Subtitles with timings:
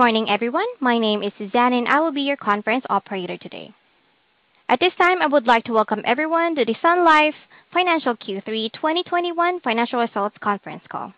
[0.00, 0.64] Good morning, everyone.
[0.80, 3.74] My name is Suzanne, and I will be your conference operator today.
[4.66, 7.34] At this time, I would like to welcome everyone to the Sun Life
[7.70, 11.12] Financial Q3 2021 financial results conference call.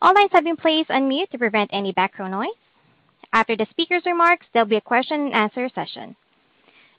[0.00, 2.56] All lines have been placed on mute to prevent any background noise.
[3.34, 6.16] After the speaker's remarks, there'll be a question and answer session.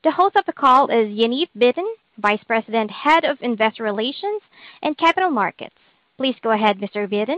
[0.03, 4.43] The host of the call is Yaniv Bitton, Vice President, Head of Investor Relations
[4.83, 5.73] and Capital Markets.
[6.17, 7.11] Please go ahead, Mr.
[7.11, 7.37] Bitton.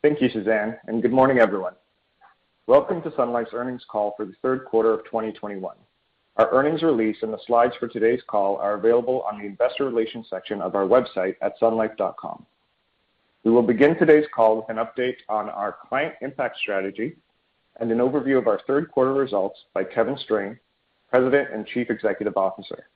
[0.00, 1.74] Thank you, Suzanne, and good morning, everyone.
[2.68, 5.74] Welcome to Sun Life's earnings call for the third quarter of 2021.
[6.36, 10.28] Our earnings release and the slides for today's call are available on the investor relations
[10.30, 12.46] section of our website at sunlife.com.
[13.42, 17.16] We will begin today's call with an update on our client impact strategy
[17.80, 20.56] and an overview of our third quarter results by Kevin Strain,
[21.10, 22.86] President and Chief Executive Officer.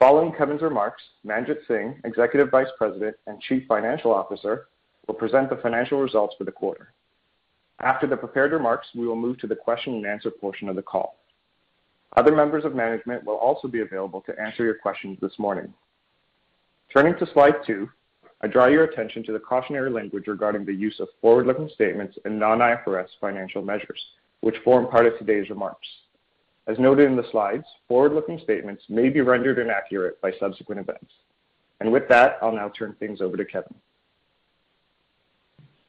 [0.00, 4.66] Following Kevin's remarks, Manjit Singh, Executive Vice President and Chief Financial Officer,
[5.06, 6.92] will present the financial results for the quarter.
[7.82, 10.82] After the prepared remarks, we will move to the question and answer portion of the
[10.82, 11.18] call.
[12.16, 15.72] Other members of management will also be available to answer your questions this morning.
[16.92, 17.88] Turning to slide two,
[18.42, 22.38] I draw your attention to the cautionary language regarding the use of forward-looking statements and
[22.38, 24.00] non-IFRS financial measures,
[24.40, 25.86] which form part of today's remarks.
[26.68, 31.10] As noted in the slides, forward-looking statements may be rendered inaccurate by subsequent events.
[31.80, 33.74] And With that, I'll now turn things over to Kevin.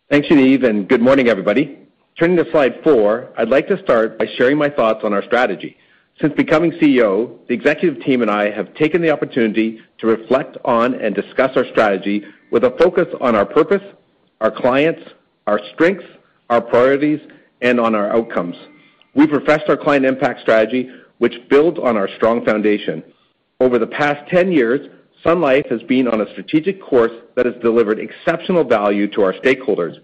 [0.10, 1.83] Thanks, Yaniv, and good morning, everybody.
[2.20, 5.78] Turning to slide four, I'd like to start by sharing my thoughts on our strategy.
[6.22, 10.94] Since becoming CEO, the executive team and I have taken the opportunity to reflect on
[10.94, 13.82] and discuss our strategy with a focus on our purpose,
[14.42, 15.02] our clients,
[15.48, 16.06] our strengths,
[16.52, 17.20] our priorities,
[17.64, 18.58] and on our outcomes.
[19.16, 23.04] We've refreshed our client impact strategy, which builds on our strong foundation.
[23.60, 24.82] Over the past 10 years,
[25.24, 29.34] Sun Life has been on a strategic course that has delivered exceptional value to our
[29.34, 29.96] stakeholders.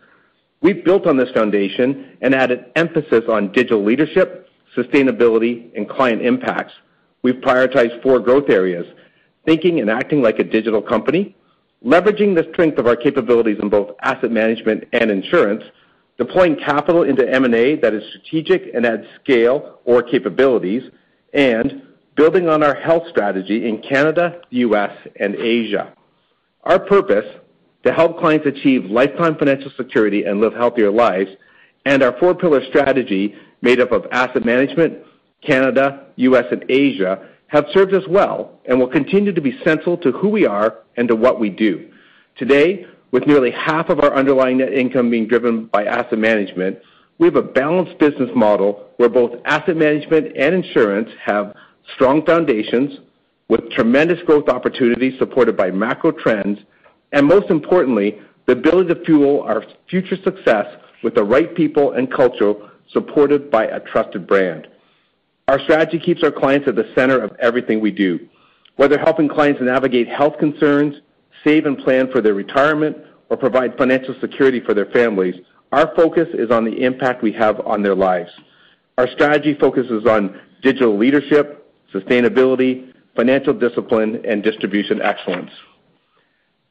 [0.61, 6.73] We've built on this foundation and added emphasis on digital leadership, sustainability, and client impacts.
[7.21, 8.85] We've prioritized four growth areas,
[9.45, 11.35] thinking and acting like a digital company,
[11.85, 15.63] leveraging the strength of our capabilities in both asset management and insurance,
[16.17, 20.83] deploying capital into M&A that is strategic and adds scale or capabilities,
[21.33, 21.83] and
[22.15, 25.93] building on our health strategy in Canada, the U.S., and Asia.
[26.63, 27.25] Our purpose,
[27.83, 31.29] to help clients achieve lifetime financial security and live healthier lives,
[31.85, 34.99] and our four-pillar strategy made up of asset management,
[35.45, 40.11] Canada, U.S., and Asia, have served us well and will continue to be central to
[40.11, 41.89] who we are and to what we do.
[42.37, 46.77] Today, with nearly half of our underlying net income being driven by asset management,
[47.17, 51.55] we have a balanced business model where both asset management and insurance have
[51.95, 52.99] strong foundations
[53.49, 56.59] with tremendous growth opportunities supported by macro trends,
[57.11, 60.65] and most importantly, the ability to fuel our future success
[61.03, 62.53] with the right people and culture
[62.91, 64.67] supported by a trusted brand.
[65.47, 68.27] Our strategy keeps our clients at the center of everything we do.
[68.75, 70.95] Whether helping clients navigate health concerns,
[71.43, 72.97] save and plan for their retirement,
[73.29, 75.35] or provide financial security for their families,
[75.71, 78.31] our focus is on the impact we have on their lives.
[78.97, 85.51] Our strategy focuses on digital leadership, sustainability, financial discipline, and distribution excellence.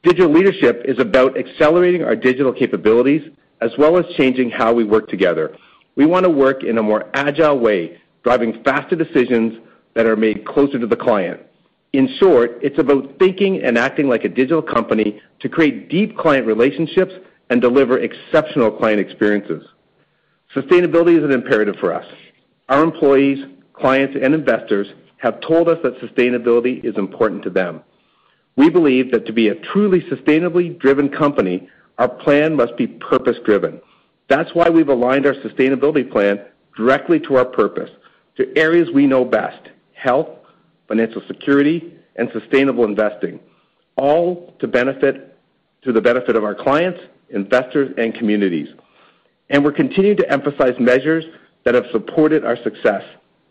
[0.02, 3.22] Digital leadership is about accelerating our digital capabilities
[3.60, 5.56] as well as changing how we work together.
[5.96, 9.54] We want to work in a more agile way, driving faster decisions
[9.94, 11.40] that are made closer to the client.
[11.92, 16.46] In short, it's about thinking and acting like a digital company to create deep client
[16.46, 17.14] relationships
[17.50, 19.64] and deliver exceptional client experiences.
[20.54, 22.06] Sustainability is an imperative for us.
[22.68, 24.86] Our employees, clients, and investors
[25.16, 27.82] have told us that sustainability is important to them.
[28.58, 33.80] We believe that to be a truly sustainably driven company, our plan must be purpose-driven.
[34.28, 36.40] That's why we've aligned our sustainability plan
[36.76, 37.88] directly to our purpose,
[38.36, 40.28] to areas we know best, health,
[40.88, 43.38] financial security, and sustainable investing,
[43.96, 45.38] all to benefit
[45.82, 46.98] to the benefit of our clients,
[47.30, 48.66] investors, and communities.
[49.50, 51.24] And We're continuing to emphasize measures
[51.64, 53.04] that have supported our success,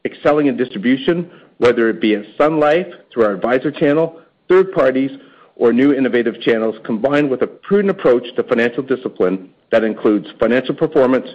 [0.04, 5.12] excelling in distribution, whether it be at Sun Life through our advisor channel, third parties,
[5.56, 10.76] or new innovative channels, combined with a prudent approach to financial discipline that includes financial
[10.76, 11.28] performance,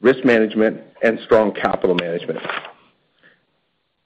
[0.00, 2.38] risk management, and strong capital management.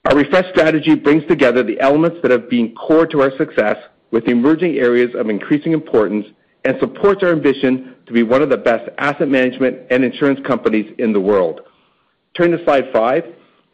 [0.09, 3.77] Our refreshed strategy brings together the elements that have been core to our success
[4.11, 6.25] with emerging areas of increasing importance
[6.65, 10.91] and supports our ambition to be one of the best asset management and insurance companies
[10.97, 11.61] in the world.
[12.35, 13.23] Turning to slide five,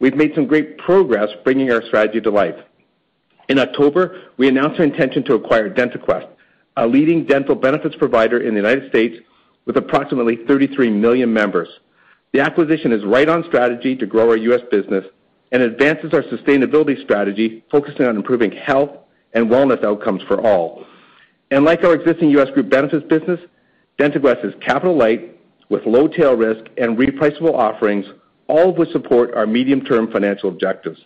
[0.00, 2.56] we've made some great progress bringing our strategy to life.
[3.48, 6.28] In October, we announced our intention to acquire DentaQuest,
[6.76, 9.16] a leading dental benefits provider in the United States
[9.66, 11.68] with approximately 33 million members.
[12.32, 14.62] The acquisition is right on strategy to grow our U.S.
[14.70, 15.04] business
[15.52, 18.90] and advances our sustainability strategy, focusing on improving health
[19.32, 20.84] and wellness outcomes for all.
[21.50, 22.50] And Like our existing U.S.
[22.50, 23.38] group benefits business,
[23.98, 25.38] DentaQuest is capital light
[25.68, 28.06] with low tail risk and repriceable offerings,
[28.48, 31.00] all of which support our medium-term financial objectives.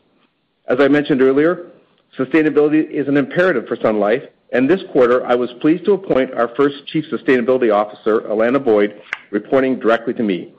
[0.67, 1.71] As I mentioned earlier,
[2.19, 4.23] sustainability is an imperative for Sun Life,
[4.53, 9.01] and this quarter, I was pleased to appoint our first Chief Sustainability Officer, Alana Boyd,
[9.31, 10.53] reporting directly to me.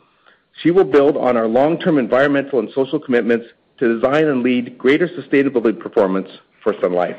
[0.63, 3.47] She will build on our long-term environmental and social commitments
[3.79, 6.29] to design and lead greater sustainability performance
[6.63, 7.17] for Sun Life.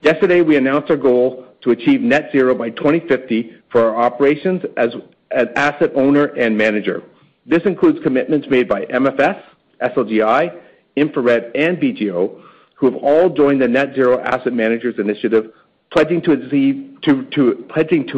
[0.00, 4.90] Yesterday, we announced our goal to achieve net zero by 2050 for our operations as
[5.30, 7.02] an asset owner and manager.
[7.46, 9.42] This includes commitments made by MFS,
[9.80, 10.60] SLGI,
[10.96, 12.42] InfraRed, and BGO,
[12.82, 15.52] who have all joined the Net Zero Asset Managers initiative,
[15.92, 16.32] pledging to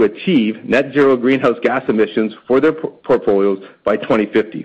[0.04, 4.64] achieve net zero greenhouse gas emissions for their portfolios by 2050.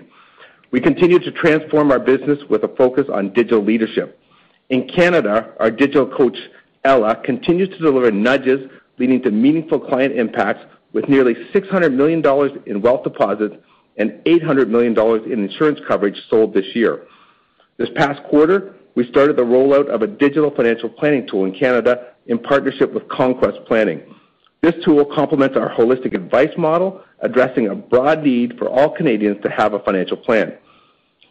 [0.70, 4.18] We continue to transform our business with a focus on digital leadership.
[4.70, 6.38] In Canada, our digital coach,
[6.82, 10.64] Ella, continues to deliver nudges leading to meaningful client impacts
[10.94, 13.54] with nearly 600 million dollars in wealth deposits
[13.98, 17.02] and 800 million dollars in insurance coverage sold this year.
[17.76, 22.08] This past quarter, we started the rollout of a digital financial planning tool in Canada
[22.26, 24.02] in partnership with Conquest Planning.
[24.62, 29.50] This tool complements our holistic advice model, addressing a broad need for all Canadians to
[29.50, 30.56] have a financial plan.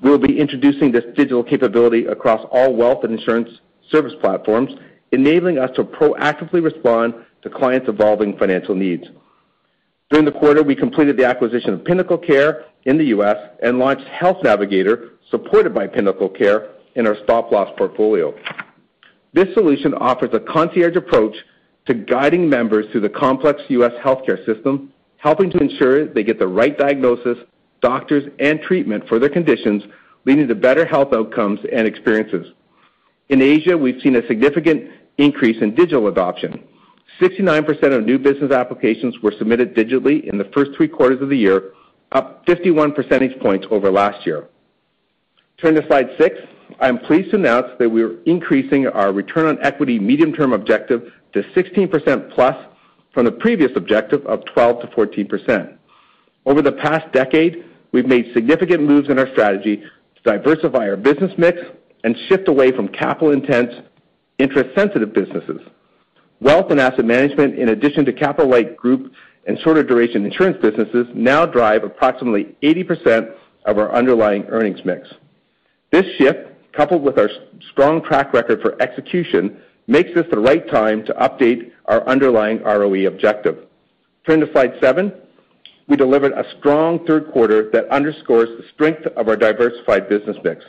[0.01, 3.49] We will be introducing this digital capability across all wealth and insurance
[3.91, 4.71] service platforms,
[5.11, 9.03] enabling us to proactively respond to clients' evolving financial needs.
[10.09, 13.37] During the quarter, we completed the acquisition of Pinnacle Care in the U.S.
[13.61, 18.33] and launched Health Navigator, supported by PinnacleCare, in our stop-loss portfolio.
[19.33, 21.35] This solution offers a concierge approach
[21.85, 23.93] to guiding members through the complex U.S.
[24.03, 27.37] healthcare system, helping to ensure they get the right diagnosis,
[27.81, 29.83] doctors, and treatment for their conditions,
[30.25, 32.47] leading to better health outcomes and experiences.
[33.29, 36.63] In Asia, we've seen a significant increase in digital adoption.
[37.21, 41.37] 69% of new business applications were submitted digitally in the first three quarters of the
[41.37, 41.73] year,
[42.11, 44.47] up 51 percentage points over last year.
[45.61, 46.37] Turn to slide six,
[46.79, 51.11] I am pleased to announce that we are increasing our return on equity medium-term objective
[51.33, 52.55] to 16%+ plus
[53.13, 55.77] from the previous objective of 12%-14%.
[56.45, 61.31] Over the past decade, we've made significant moves in our strategy to diversify our business
[61.37, 61.59] mix
[62.03, 63.73] and shift away from capital-intense,
[64.37, 65.61] interest-sensitive businesses.
[66.39, 69.11] Wealth and asset management, in addition to capital-light group
[69.47, 73.33] and shorter duration insurance businesses, now drive approximately 80%
[73.65, 75.09] of our underlying earnings mix.
[75.91, 76.47] This shift,
[76.79, 77.29] coupled with our
[77.73, 83.05] strong track record for execution, makes this the right time to update our underlying ROE
[83.05, 83.65] objective.
[84.25, 85.11] Turning to slide seven,
[85.89, 90.63] we delivered a strong third quarter that underscores the strength of our diversified business mix.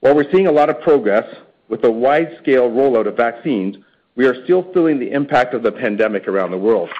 [0.00, 1.24] While we're seeing a lot of progress
[1.70, 3.76] with the wide-scale rollout of vaccines,
[4.16, 6.90] we are still feeling the impact of the pandemic around the world.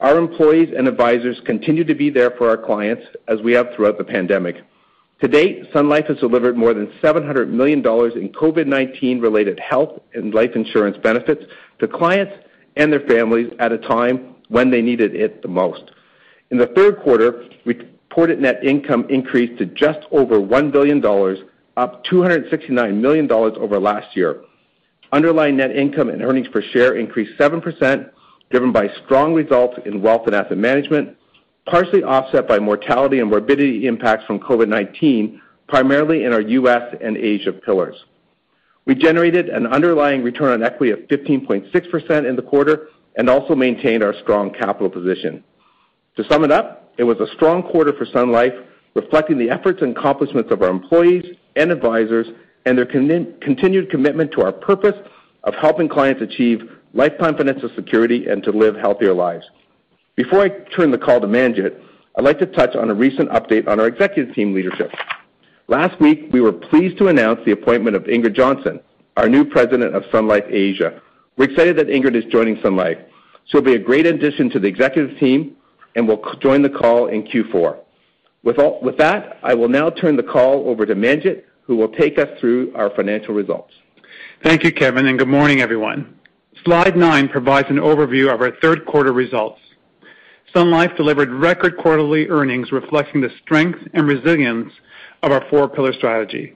[0.00, 3.98] Our employees and advisors continue to be there for our clients as we have throughout
[3.98, 4.56] the pandemic.
[5.20, 10.00] To date, Sun Life has delivered more than 700 million dollars in COVID-19 related health
[10.14, 11.44] and life insurance benefits
[11.78, 12.32] to clients
[12.76, 15.90] and their families at a time when they needed it the most.
[16.50, 21.38] In the third quarter, reported net income increased to just over 1 billion dollars,
[21.76, 24.42] up 269 million dollars over last year.
[25.12, 28.10] Underlying net income and earnings per share increased 7%,
[28.50, 31.16] driven by strong results in wealth and asset management,
[31.66, 36.94] partially offset by mortality and morbidity impacts from COVID-19, primarily in our U.S.
[37.00, 37.96] and Asia pillars.
[38.86, 44.02] We generated an underlying return on equity of 15.6% in the quarter and also maintained
[44.02, 45.44] our strong capital position.
[46.16, 48.54] To sum it up, it was a strong quarter for Sun Life,
[48.94, 51.24] reflecting the efforts and accomplishments of our employees
[51.56, 52.26] and advisors
[52.66, 54.96] and their continued commitment to our purpose
[55.44, 56.60] of helping clients achieve
[56.92, 59.44] lifetime financial security and to live healthier lives.
[60.22, 61.80] Before I turn the call to Manjit,
[62.14, 64.92] I'd like to touch on a recent update on our executive team leadership.
[65.66, 68.80] Last week, we were pleased to announce the appointment of Ingrid Johnson,
[69.16, 71.00] our new President of Sun Life Asia.
[71.38, 72.98] We're excited that Ingrid is joining Sun Life.
[73.46, 75.56] She'll be a great addition to the executive team
[75.96, 77.78] and will join the call in Q4.
[78.42, 82.28] With that, I will now turn the call over to Manjit, who will take us
[82.38, 83.72] through our financial results.
[84.44, 86.14] Thank you, Kevin, and good morning, everyone.
[86.62, 89.58] Slide nine provides an overview of our third quarter results.
[90.52, 94.72] Sun Life delivered record quarterly earnings reflecting the strength and resilience
[95.22, 96.54] of our four-pillar strategy.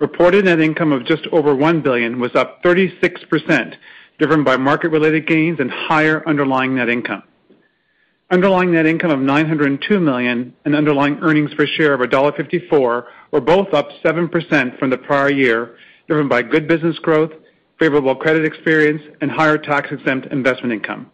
[0.00, 3.76] Reported net income of just over 1 billion was up 36%,
[4.18, 7.22] driven by market-related gains and higher underlying net income.
[8.32, 13.72] Underlying net income of 902 million and underlying earnings per share of 1.54 were both
[13.72, 15.76] up 7% from the prior year,
[16.08, 17.30] driven by good business growth,
[17.78, 21.10] favorable credit experience, and higher tax-exempt investment income.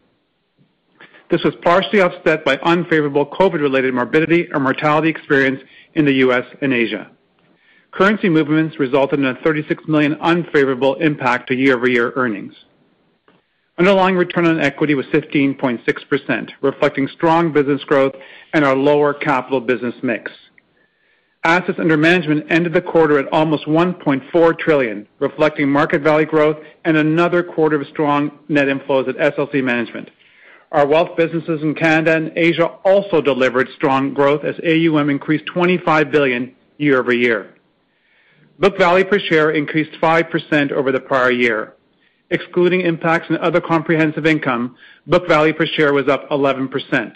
[1.31, 5.61] This was partially offset by unfavorable COVID-related morbidity or mortality experience
[5.95, 6.45] in the U.S.
[6.61, 7.11] and Asia.
[7.91, 12.55] Currency movements resulted in a 36 million unfavorable impact to year-over-year earnings.
[13.79, 18.15] Underlying return on equity was 15.6%, reflecting strong business growth
[18.55, 20.31] and our lower capital business mix.
[21.45, 26.97] Assets under management ended the quarter at almost 1.4 trillion, reflecting market value growth and
[26.97, 30.11] another quarter of strong net inflows at SLC Management.
[30.73, 36.11] Our wealth businesses in Canada and Asia also delivered strong growth as AUM increased 25
[36.11, 37.55] billion year-over-year.
[38.59, 41.75] Book value per share increased 5% over the prior year.
[42.31, 47.13] Excluding impacts and other comprehensive income, book value per share was up 11%.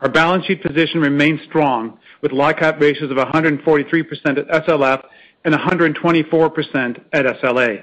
[0.00, 5.02] Our balance sheet position remains strong, with LICAT ratios of 143% at SLF
[5.44, 7.82] and 124% at SLA.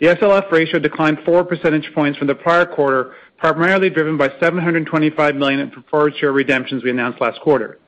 [0.00, 5.34] The SLF ratio declined four percentage points from the prior quarter, primarily driven by 725
[5.34, 7.78] million in preferred share redemptions we announced last quarter.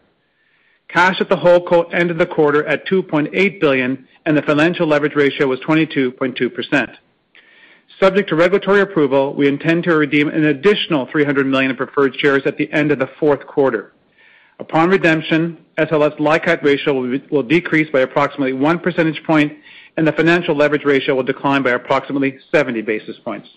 [0.88, 5.47] Cash at the holdco ended the quarter at 2.8 billion, and the financial leverage ratio
[5.47, 6.97] was 22.2%.
[8.00, 12.42] Subject to regulatory approval, we intend to redeem an additional 300 million in preferred shares
[12.47, 13.92] at the end of the fourth quarter.
[14.59, 19.52] Upon redemption, SLF's LICAT ratio will decrease by approximately one percentage point,
[19.97, 23.49] and the financial leverage ratio will decline by approximately 70 basis points.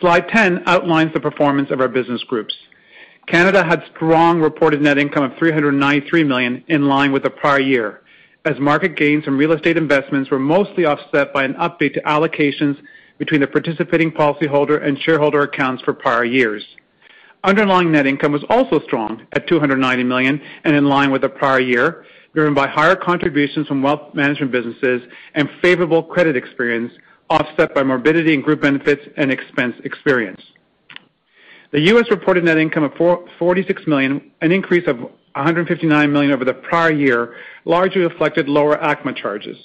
[0.00, 2.54] Slide 10 outlines the performance of our business groups.
[3.26, 8.02] Canada had strong reported net income of 393 million, in line with the prior year,
[8.44, 12.76] as market gains from real estate investments were mostly offset by an update to allocations
[13.18, 16.64] between the participating policyholder and shareholder accounts for prior years.
[17.44, 21.60] Underlying net income was also strong at 290 million and in line with the prior
[21.60, 25.02] year, driven by higher contributions from wealth management businesses
[25.34, 26.92] and favorable credit experience,
[27.30, 30.40] offset by morbidity and group benefits and expense experience.
[31.72, 32.04] The U.S.
[32.10, 37.36] reported net income of $46 million, an increase of 159 million over the prior year,
[37.64, 39.56] largely reflected lower ACMA charges.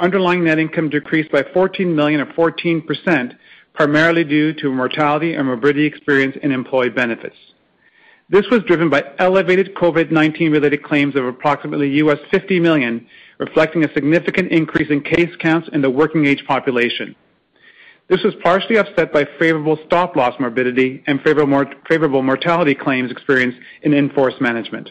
[0.00, 3.36] Underlying net income decreased by 14 million or 14%,
[3.72, 7.36] primarily due to mortality and morbidity experience in employee benefits.
[8.28, 13.06] This was driven by elevated COVID-19 related claims of approximately US $50 million,
[13.38, 17.14] reflecting a significant increase in case counts in the working age population.
[18.08, 24.34] This was partially offset by favorable stop-loss morbidity and favorable mortality claims experienced in in-force
[24.40, 24.90] management.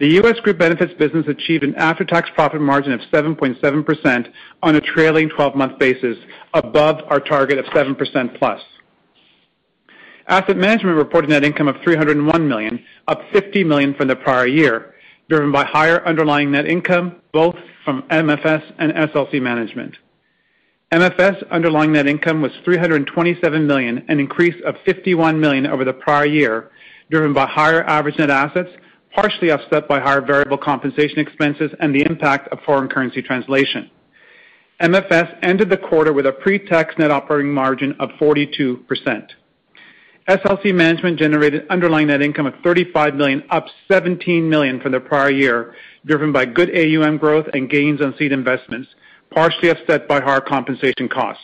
[0.00, 0.38] The U.S.
[0.40, 6.16] Group Benefits business achieved an after-tax profit margin of 7.7% on a trailing 12-month basis,
[6.54, 8.38] above our target of 7%+.
[8.38, 8.60] Plus.
[10.28, 14.94] Asset Management reported net income of 301 million, up 50 million from the prior year,
[15.28, 19.96] driven by higher underlying net income, both from MFS and SLC Management.
[20.90, 26.24] MFS underlying net income was 327 million, an increase of 51 million over the prior
[26.24, 26.70] year,
[27.10, 28.70] driven by higher average net assets,
[29.14, 33.90] partially offset by higher variable compensation expenses and the impact of foreign currency translation.
[34.80, 39.28] MFS ended the quarter with a pre-tax net operating margin of 42%.
[40.28, 45.30] SLC Management generated underlying net income of 35 million, up 17 million from the prior
[45.30, 48.90] year, driven by good AUM growth and gains on seed investments,
[49.30, 51.42] partially offset by higher compensation costs.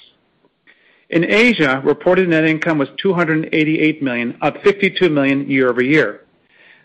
[1.08, 6.20] In Asia, reported net income was 288 million, up 52 million year-over-year.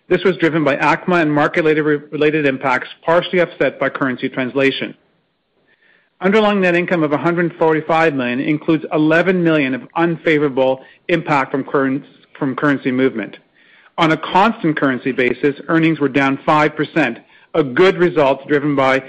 [0.07, 4.95] This was driven by ACMA and market-related impacts, partially offset by currency translation.
[6.21, 13.37] Underlying net income of 145 million includes 11 million of unfavorable impact from currency movement.
[13.97, 17.23] On a constant currency basis, earnings were down 5%,
[17.53, 19.01] a good result driven by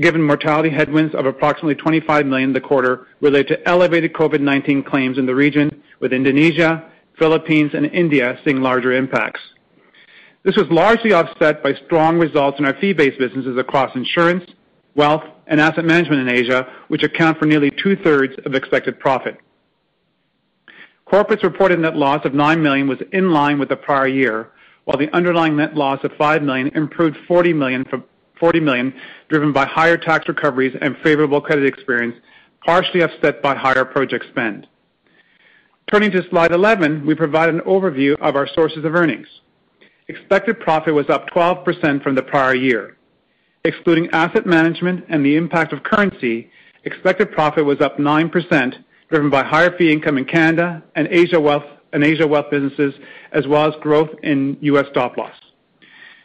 [0.00, 5.18] given mortality headwinds of approximately 25 million in the quarter related to elevated COVID-19 claims
[5.18, 9.40] in the region, with Indonesia, Philippines, and India seeing larger impacts.
[10.44, 14.44] This was largely offset by strong results in our fee-based businesses across insurance,
[14.94, 19.36] wealth, and asset management in Asia, which account for nearly two-thirds of expected profit.
[21.06, 24.50] Corporate's reported net loss of 9 million was in line with the prior year,
[24.84, 28.04] while the underlying net loss of 5 million improved 40 million, from
[28.38, 28.94] 40 million,
[29.28, 32.16] driven by higher tax recoveries and favorable credit experience,
[32.64, 34.66] partially offset by higher project spend.
[35.90, 39.26] Turning to slide 11, we provide an overview of our sources of earnings.
[40.08, 42.97] Expected profit was up 12% from the prior year.
[43.64, 46.50] Excluding asset management and the impact of currency,
[46.84, 48.74] expected profit was up 9%,
[49.10, 52.94] driven by higher fee income in Canada and Asia Wealth and Asia Wealth businesses,
[53.32, 54.86] as well as growth in U.S.
[54.90, 55.34] stop-loss.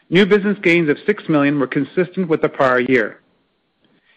[0.10, 3.22] New business gains of 6 million were consistent with the prior year.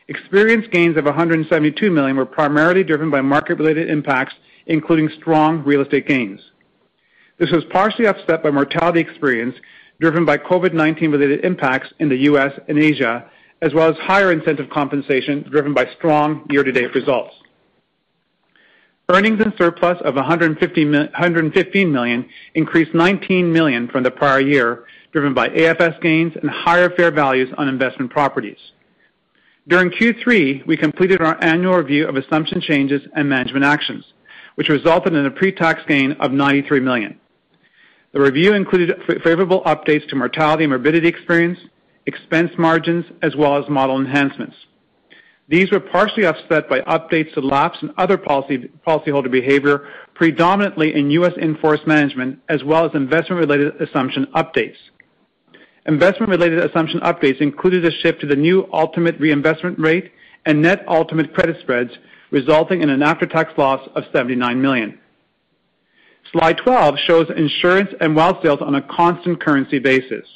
[0.08, 4.34] Experience gains of 172 million were primarily driven by market-related impacts
[4.66, 6.40] including strong real estate gains.
[7.38, 9.54] This was partially offset by mortality experience
[10.00, 12.52] driven by COVID-19 related impacts in the U.S.
[12.68, 13.30] and Asia,
[13.62, 17.34] as well as higher incentive compensation driven by strong year-to-date results.
[19.08, 25.48] Earnings and surplus of 115 million increased 19 million from the prior year, driven by
[25.48, 28.58] AFS gains and higher fair values on investment properties.
[29.68, 34.04] During Q3, we completed our annual review of assumption changes and management actions
[34.56, 37.20] which resulted in a pre-tax gain of 93 million.
[38.16, 41.58] The review included favorable updates to mortality and morbidity experience,
[42.06, 44.56] expense margins, as well as model enhancements.
[45.48, 51.34] These were partially offset by updates to lapse and other policyholder behavior, predominantly in U.S.
[51.36, 54.76] in-force management, as well as investment-related assumption updates.
[55.84, 60.10] Investment-related assumption updates included a shift to the new ultimate reinvestment rate
[60.46, 61.90] and net ultimate credit spreads,
[62.30, 64.98] resulting in an after-tax loss of 79 million.
[66.36, 70.26] Slide 12 shows insurance and wealth sales on a constant currency basis.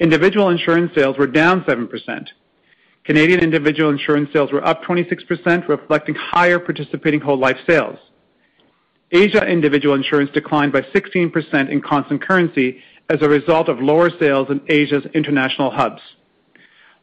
[0.00, 1.88] Individual insurance sales were down 7%.
[3.04, 7.96] Canadian individual insurance sales were up 26%, reflecting higher participating whole life sales.
[9.12, 14.48] Asia individual insurance declined by 16% in constant currency as a result of lower sales
[14.50, 16.02] in Asia's international hubs.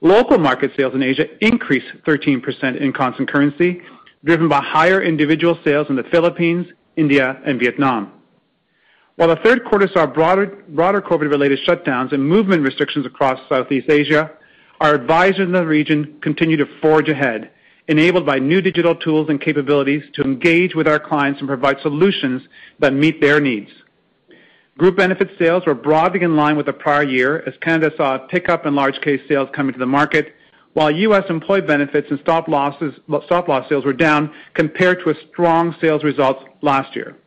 [0.01, 3.79] Local market sales in Asia increased 13% in constant currency,
[4.25, 8.11] driven by higher individual sales in the Philippines, India, and Vietnam.
[9.17, 14.29] While the third quarter saw broader broader COVID-related shutdowns and movement restrictions across Southeast Asia,
[14.79, 17.49] our advisors in the region continue to forge ahead,
[17.87, 22.43] enabled by new digital tools and capabilities to engage with our clients and provide solutions
[22.77, 23.71] that meet their needs.
[24.77, 28.27] Group benefit sales were broadly in line with the prior year as Canada saw a
[28.27, 30.35] pickup in large case sales coming to the market,
[30.73, 31.23] while U.S.
[31.27, 32.75] employee benefits and stop-loss
[33.67, 37.17] sales were down compared to a strong sales results last year.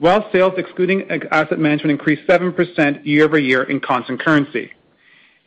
[0.00, 4.70] Wealth sales, excluding asset management, increased 7% year-over-year in constant currency.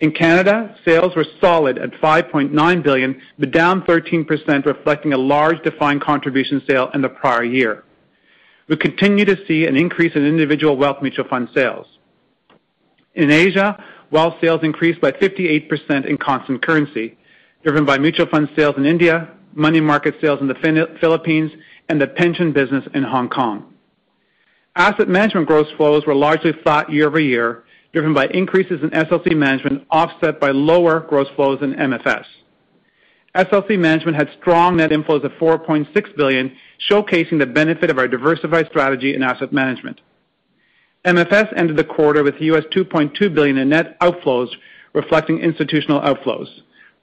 [0.01, 6.01] In Canada, sales were solid at 5.9 billion, but down 13%, reflecting a large defined
[6.01, 7.85] contribution sale in the prior year.
[8.67, 11.87] We continue to see an increase in individual wealth mutual fund sales.
[13.15, 17.17] In Asia, wealth sales increased by 58% in constant currency,
[17.63, 21.51] driven by mutual fund sales in India, money market sales in the Philippines,
[21.87, 23.70] and the pension business in Hong Kong.
[24.75, 30.39] Asset management gross flows were largely flat year-over-year, driven by increases in SLC Management, offset
[30.39, 32.23] by lower gross flows in MFS.
[33.35, 36.55] SLC Management had strong net inflows of 4.6 billion,
[36.89, 39.99] showcasing the benefit of our diversified strategy in asset management.
[41.05, 44.49] MFS ended the quarter with US 2.2 billion in net outflows,
[44.93, 46.47] reflecting institutional outflows,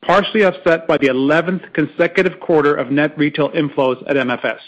[0.03, 4.61] partially offset by the 11th consecutive quarter of net retail inflows at MFS.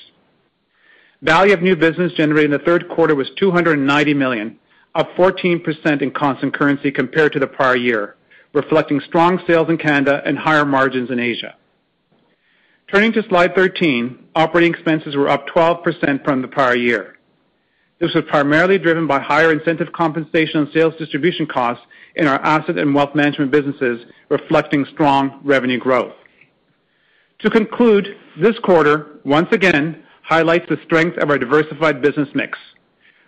[1.23, 4.59] Value of new business generated in the third quarter was 290 million,
[4.95, 8.17] up 14% in constant currency compared to the prior year,
[8.55, 11.55] reflecting strong sales in Canada and higher margins in Asia.
[12.91, 17.19] Turning to slide 13, operating expenses were up 12% from the prior year.
[18.01, 21.85] This was primarily driven by higher incentive compensation and sales distribution costs
[22.17, 26.15] in our asset and wealth management businesses, reflecting strong revenue growth.
[27.41, 32.57] To conclude, this quarter, once again, highlights the strength of our diversified business mix.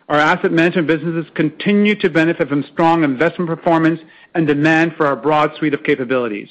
[0.09, 3.99] Our asset management businesses continue to benefit from strong investment performance
[4.37, 6.49] and demand for our broad suite of capabilities.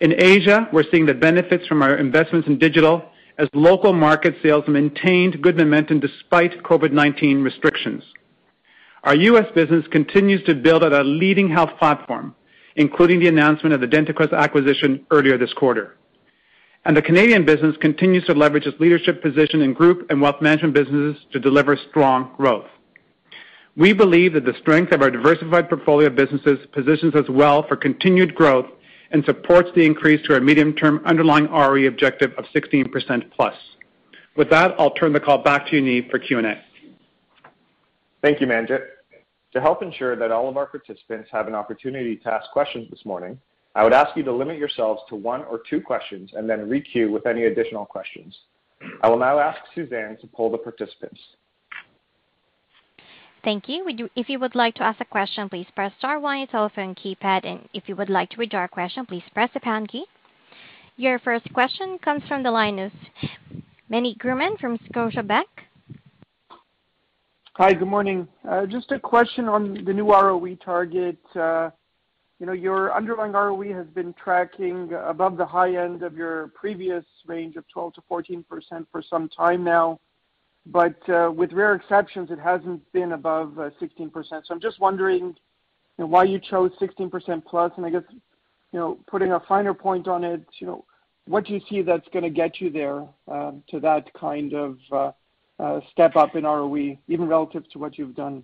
[0.00, 3.06] In Asia, we're seeing the benefits from our investments in digital
[3.38, 8.02] as local market sales maintained good momentum despite COVID-19 restrictions.
[9.02, 9.46] Our U.S.
[9.54, 12.34] business continues to build out a leading health platform,
[12.76, 15.96] including the announcement of the DentaQuest acquisition earlier this quarter.
[16.86, 20.74] And the Canadian business continues to leverage its leadership position in group and wealth management
[20.74, 22.66] businesses to deliver strong growth.
[23.76, 27.76] We believe that the strength of our diversified portfolio of businesses positions us well for
[27.76, 28.66] continued growth
[29.10, 33.30] and supports the increase to our medium-term underlying ROE objective of 16%+.
[33.30, 33.54] Plus.
[34.36, 36.60] With that, I'll turn the call back to you, Yaniv, for Q&A.
[38.22, 38.80] Thank you, Manjit.
[39.54, 43.04] To help ensure that all of our participants have an opportunity to ask questions this
[43.04, 43.38] morning,
[43.74, 47.10] I would ask you to limit yourselves to one or two questions and then re-queue
[47.10, 48.36] with any additional questions.
[49.02, 51.20] I will now ask Suzanne to poll the participants.
[53.42, 53.84] Thank you.
[54.16, 56.94] If you would like to ask a question, please press star one on your telephone
[56.94, 60.06] keypad, and if you would like to withdraw a question, please press the pound key.
[60.96, 62.92] Your first question comes from the line of
[63.90, 65.44] Meny Grauman from Scotiabank.
[67.56, 68.26] Hi, good morning.
[68.48, 71.18] Uh, just a question on the new ROE target.
[71.34, 71.70] Uh,
[72.40, 77.04] You know, your underlying ROE has been tracking above the high end of your previous
[77.26, 78.44] range of 12%-14%
[78.90, 80.00] for some time now.
[80.66, 84.12] But uh with rare exceptions, it hasn't been above uh, 16%.
[84.12, 85.34] So I'm just wondering, you
[85.98, 87.76] know, why you chose 16%+.
[87.76, 88.02] And I guess,
[88.72, 90.84] you know, putting a finer point on it, you know,
[91.26, 95.12] what do you see that's gonna get you there um, to that kind of uh,
[95.60, 98.42] uh, step up in ROE, even relative to what you've done?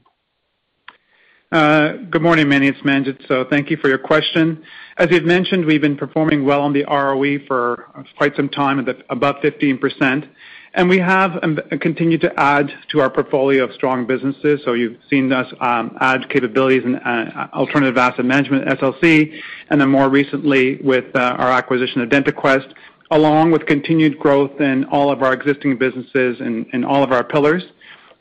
[1.53, 2.69] Uh, good morning, Meny.
[2.69, 3.27] It's Manjit.
[3.27, 4.63] So thank you for your question.
[4.99, 9.05] As you've mentioned, we've been performing well on the ROE for quite some time at
[9.11, 10.29] above 15%.
[10.75, 14.61] And we have um, continued to add to our portfolio of strong businesses.
[14.65, 19.37] So you've seen us um, add capabilities in uh, alternative asset management, SLC,
[19.71, 22.73] and then more recently with uh, our acquisition of DentaQuest,
[23.11, 27.25] along with continued growth in all of our existing businesses and in all of our
[27.25, 27.65] pillars.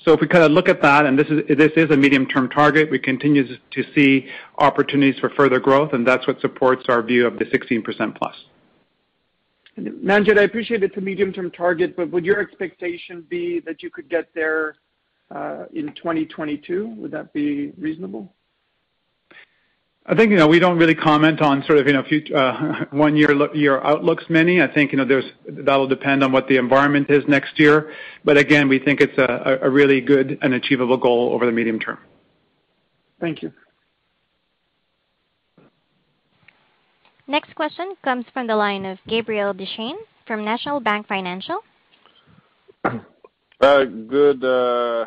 [0.05, 2.49] So if we kind of look at that, and this is this is a medium-term
[2.49, 7.27] target, we continue to see opportunities for further growth, and that's what supports our view
[7.27, 8.15] of the 16%+.
[8.15, 8.35] Plus.
[9.75, 13.89] And Manjit, I appreciate it's a medium-term target, but would your expectation be that you
[13.89, 14.75] could get there
[15.31, 16.95] uh, in 2022?
[16.97, 18.33] Would that be reasonable?
[20.09, 22.85] I think, you know, we don't really comment on sort of, you know, future uh,
[22.89, 24.59] one-year year outlooks, Meny.
[24.59, 27.93] I think, you know, that'll depend on what the environment is next year.
[28.25, 31.99] But again, we think it's a really good and achievable goal over the medium term.
[33.21, 33.53] Thank you.
[37.27, 41.59] Next question comes from the line of Gabriel Dechaine from National Bank Financial.
[42.83, 45.05] Uh, good uh,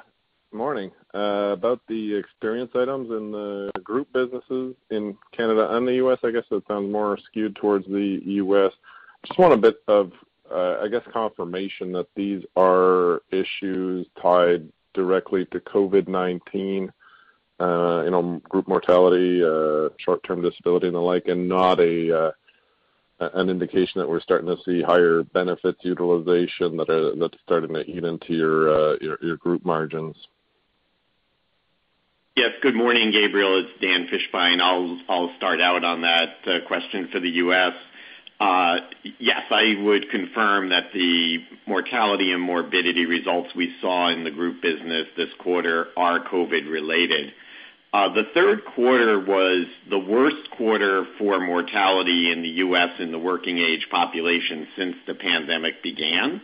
[0.53, 0.93] morning.
[1.15, 6.31] Uh, about the experience items in the group businesses in Canada and the U.S., I
[6.31, 8.73] guess that sounds more skewed towards the U.S.
[9.27, 10.13] Just want a bit of,
[10.51, 16.89] uh, I guess, confirmation that these are issues tied directly to COVID-19,
[17.61, 19.41] uh, you know, group mortality,
[19.99, 22.31] short-term disability and the like, and not a uh
[23.21, 27.89] an indication that we're starting to see higher benefits utilization that are that's starting to
[27.89, 30.17] eat into your your group margins.
[32.35, 32.53] Yes.
[32.63, 33.59] Good morning, Gabriel.
[33.63, 34.59] It's Dan Fishbein.
[35.07, 37.75] I'll start out on that uh, question for the U.S.
[38.41, 38.77] Uh,
[39.19, 44.63] yes, I would confirm that the mortality and morbidity results we saw in the group
[44.63, 47.35] business this quarter are COVID related.
[47.93, 52.99] Uh, the third quarter was the worst quarter for mortality in the U.S.
[52.99, 56.41] in the working age population since the pandemic began.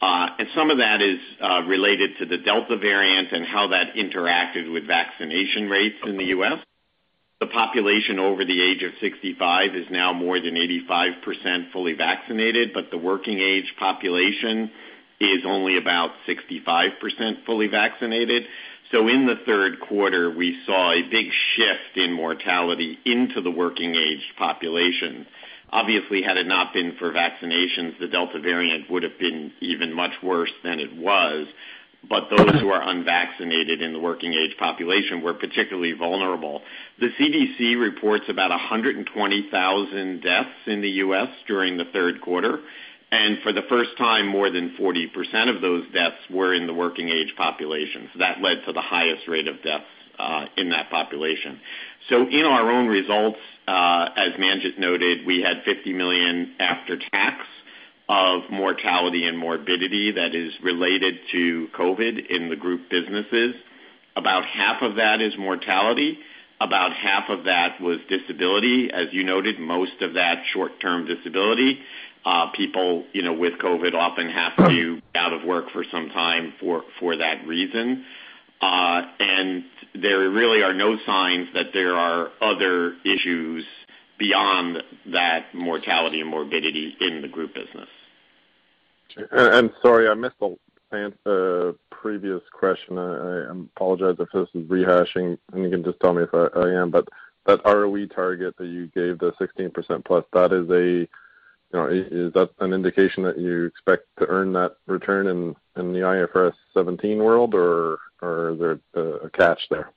[0.00, 4.72] Uh, some of that is uh, related to the Delta variant and how that interacted
[4.72, 6.58] with vaccination rates in the U.S.
[7.40, 12.90] The population over the age of 65 is now more than 85% fully vaccinated, but
[12.90, 14.70] the working age population
[15.20, 18.44] is only about 65% fully vaccinated.
[18.92, 23.94] So in the third quarter, we saw a big shift in mortality into the working
[23.94, 25.26] age population.
[25.72, 30.12] Obviously, had it not been for vaccinations, the Delta variant would have been even much
[30.22, 31.46] worse than it was.
[32.08, 36.62] But those who are unvaccinated in the working age population were particularly vulnerable.
[36.98, 41.28] The CDC reports about 120,000 deaths in the U.S.
[41.46, 42.60] during the third quarter,
[43.12, 47.10] and for the first time, more than 40% of those deaths were in the working
[47.10, 48.08] age population.
[48.18, 49.84] That led to the highest rate of deaths
[50.20, 51.58] Uh, in that population.
[52.10, 57.46] So in our own results, uh, as Manjit noted, we had 50 million after tax
[58.06, 63.54] of mortality and morbidity that is related to COVID in the group businesses.
[64.14, 66.18] About half of that is mortality.
[66.60, 68.90] About half of that was disability.
[68.92, 71.78] As you noted, most of that short-term disability.
[72.26, 76.10] Uh, people, you know, with COVID often have to be out of work for some
[76.10, 78.04] time for for that reason.
[78.60, 79.02] Uh,
[79.94, 83.64] there really are no signs that there are other issues
[84.18, 87.88] beyond that mortality and morbidity in the group business.
[89.32, 90.56] And sorry, I missed the
[91.26, 92.98] uh, previous question.
[92.98, 96.90] I apologize if this is rehashing, and you can just tell me if I am.
[96.90, 97.08] But
[97.46, 101.08] that ROE target that you gave, the 16%+, plus, that is a, you
[101.72, 105.54] know, is that an indication that you expect to earn that return in
[105.92, 109.90] the IFRS 17 world, or is there a catch there?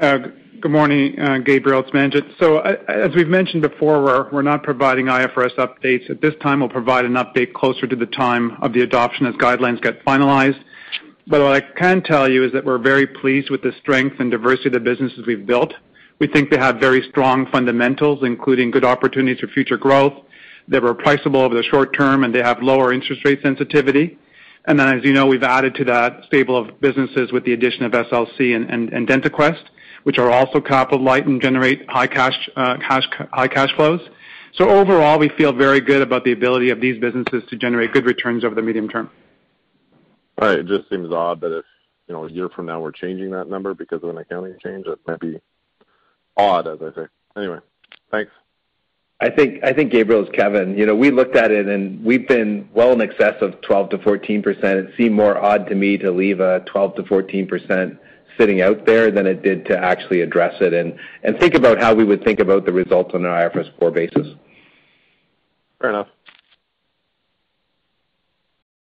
[0.00, 1.80] Good morning, uh, Gabriel.
[1.80, 2.40] It's Manjit.
[2.40, 6.08] Uh, as we've mentioned before, we're not providing IFRS updates.
[6.08, 9.34] At this time, we'll provide an update closer to the time of the adoption as
[9.34, 10.60] guidelines get finalized.
[11.26, 14.30] But what I can tell you is that we're very pleased with the strength and
[14.30, 15.74] diversity of the businesses we've built.
[16.18, 20.14] We think they have very strong fundamentals, including good opportunities for future growth.
[20.68, 24.18] They were priceable over the short term, and they have lower interest rate sensitivity.
[24.66, 27.84] And then as you know, we've added to that stable of businesses with the addition
[27.84, 29.64] of SLC and DentaQuest,
[30.02, 34.00] which are also capital light and generate high cash uh cash high cash flows.
[34.52, 38.04] So overall, we feel very good about the ability of these businesses to generate good
[38.04, 39.10] returns over the medium term.
[40.40, 40.58] Right.
[40.58, 41.64] It just seems odd that if,
[42.08, 44.86] you know, a year from now we're changing that number because of an accounting change.
[44.86, 45.40] That might be
[46.36, 47.06] odd, as I say.
[47.36, 47.58] Anyway,
[48.10, 48.32] thanks.
[49.22, 50.78] I think, Gabriel, it's Kevin.
[50.78, 54.64] You know, we looked at it, and we've been well in excess of 12%-14%.
[54.64, 57.98] It seemed more odd to me to leave a 12%-14%
[58.38, 62.04] sitting out there than it did to actually address it and think about how we
[62.04, 64.28] would think about the results on an IFRS 4 basis.
[65.80, 66.08] Fair enough.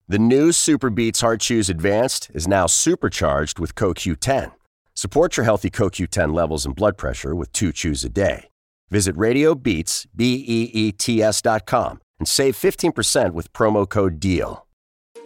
[0.10, 4.52] The new Super Beets Heart Chews Advanced is now supercharged with CoQ10.
[4.94, 8.50] Support your healthy CoQ10 levels and blood pressure with two chews a day.
[8.90, 14.66] Visit RadioBeets, B-E-E-T-S dot com and save 15% with promo code DEAL.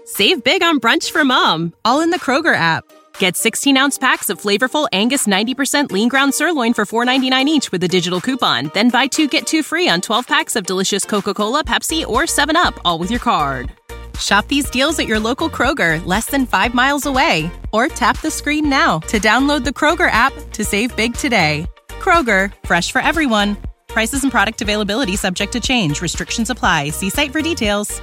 [0.06, 2.84] Save big on brunch for mom, all in the Kroger app.
[3.20, 7.88] Get 16-ounce packs of flavorful Angus 90% lean ground sirloin for $4.99 each with a
[7.88, 8.72] digital coupon.
[8.74, 12.80] Then buy two, get two free on 12 packs of delicious Coca-Cola, Pepsi, or 7-Up,
[12.84, 13.72] all with your card.
[14.20, 17.52] Shop these deals at your local Kroger, less than five miles away.
[17.72, 21.68] Or tap the screen now to download the Kroger app to save big today.
[22.00, 23.58] Kroger, fresh for everyone.
[23.88, 26.02] Prices and product availability subject to change.
[26.02, 26.90] Restrictions apply.
[26.90, 28.02] See site for details.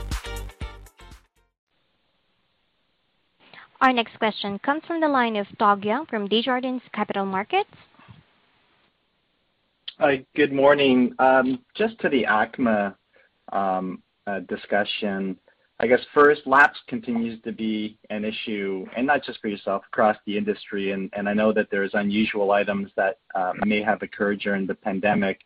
[3.80, 7.70] Our next question comes from the line of Doug Young from Desjardins Capital Markets.
[9.98, 11.14] Hi, good morning.
[11.18, 12.94] Um, just to the ACMA
[13.52, 15.38] um, uh, discussion.
[15.78, 20.16] I guess first, lapse continues to be an issue, and not just for yourself, across
[20.26, 20.92] the industry.
[20.92, 25.40] And I know that there's unusual items that uh, may have occurred during the pandemic.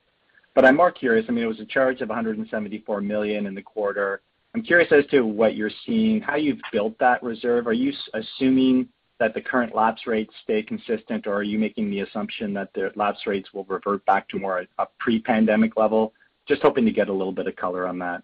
[0.54, 1.26] But I'm more curious.
[1.28, 4.22] I mean, it was a charge of 174 million in the quarter.
[4.54, 7.66] I'm curious as to what you're seeing, how you've built that reserve.
[7.66, 8.88] Are you assuming
[9.18, 12.90] that the current lapse rates stay consistent, or are you making the assumption that the
[12.94, 16.12] lapse rates will revert back to more a pre-pandemic level?
[16.48, 18.22] Just hoping to get a little bit of color on that.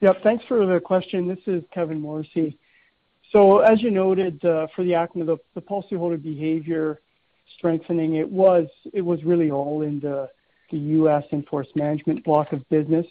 [0.00, 1.26] Yeah, thanks for the question.
[1.26, 2.56] This is Kevin Morrissey.
[3.32, 7.00] So as you noted, uh, for the ACMA, the policyholder behavior
[7.56, 10.28] strengthening, it was really all in the
[10.70, 11.24] U.S.
[11.32, 13.06] in-force management block of business.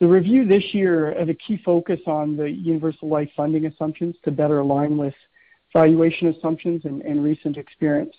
[0.00, 4.16] The review this year uh, had a key focus on the universal life funding assumptions
[4.24, 5.14] to better align with
[5.72, 8.14] valuation assumptions and recent experience.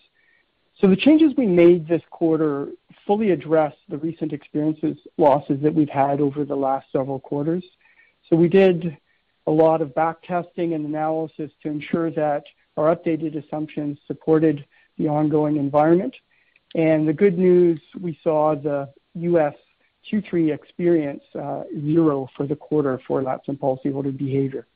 [0.80, 2.68] So the changes we made this quarter
[3.08, 7.64] fully address the recent experiences losses that we've had over the last several quarters.
[8.30, 8.98] So we did
[9.48, 12.44] a lot of back testing and analysis to ensure that
[12.78, 14.66] our updated assumptions supported
[14.98, 16.16] the ongoing environment.
[16.74, 19.56] And the good news, we saw the U.S.
[20.12, 24.68] Q3 experience uh, zero for the quarter for lapse in policyholder behavior.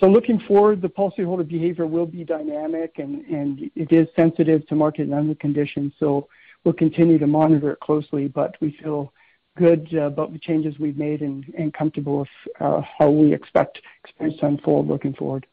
[0.00, 5.02] So looking forward, the policyholder behavior will be dynamic and it is sensitive to market
[5.02, 6.28] and other conditions, so
[6.64, 8.26] we'll continue to monitor it closely.
[8.26, 9.12] But we feel
[9.56, 12.28] good uh, about the changes we've made and comfortable with
[12.60, 15.46] uh, how we expect experience to unfold looking forward.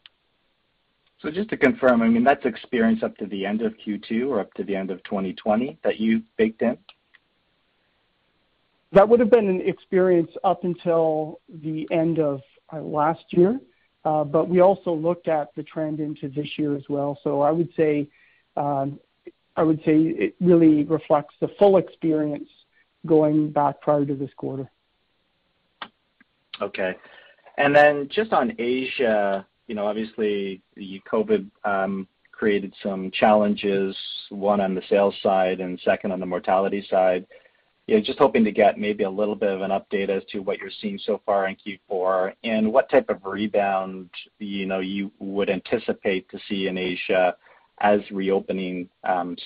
[1.19, 4.39] So just to confirm, I mean, that's experience up to the end of Q2 or
[4.39, 6.77] up to the end of 2020 that you baked in?
[8.91, 12.41] That would have been an experience up until the end of
[12.73, 13.59] uh, last year.
[14.03, 17.19] But we also looked at the trend into this year as well.
[17.23, 18.07] So I would say
[18.57, 18.99] um
[19.55, 22.49] I would say it really reflects the full experience
[23.05, 24.69] going back prior to this quarter.
[26.61, 26.95] Okay.
[27.57, 33.95] And then just on Asia, you know, obviously the COVID um, created some challenges,
[34.29, 37.25] one on the sales side and second on the mortality side.
[37.87, 40.59] Yeah, just hoping to get maybe a little bit of an update as to what
[40.59, 44.09] you're seeing so far in Q4 and what type of rebound,
[44.39, 47.35] you know, you would anticipate to see in Asia
[47.82, 48.88] as reopening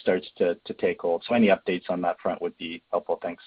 [0.01, 1.23] starts to take hold.
[1.27, 3.17] So any updates on that front would be helpful.
[3.21, 3.43] Thanks.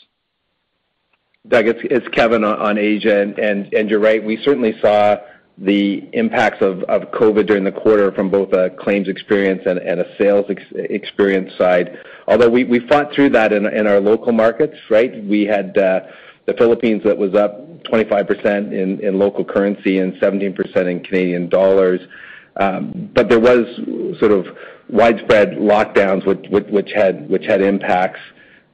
[1.47, 3.33] Doug, it's Kevin on Asia.
[3.73, 5.17] You're right, we certainly saw
[5.61, 6.79] the impacts of
[7.13, 11.99] COVID during the quarter from both a claims experience and a sales experience side.
[12.27, 15.25] Although we fought through that in our local markets, right?
[15.25, 21.49] We had the Philippines that was up 25% in local currency and 17% in Canadian
[21.49, 22.01] dollars.
[22.57, 23.65] Um but there was
[24.19, 24.47] sort of
[24.89, 28.21] widespread lockdowns which which had which had impacts.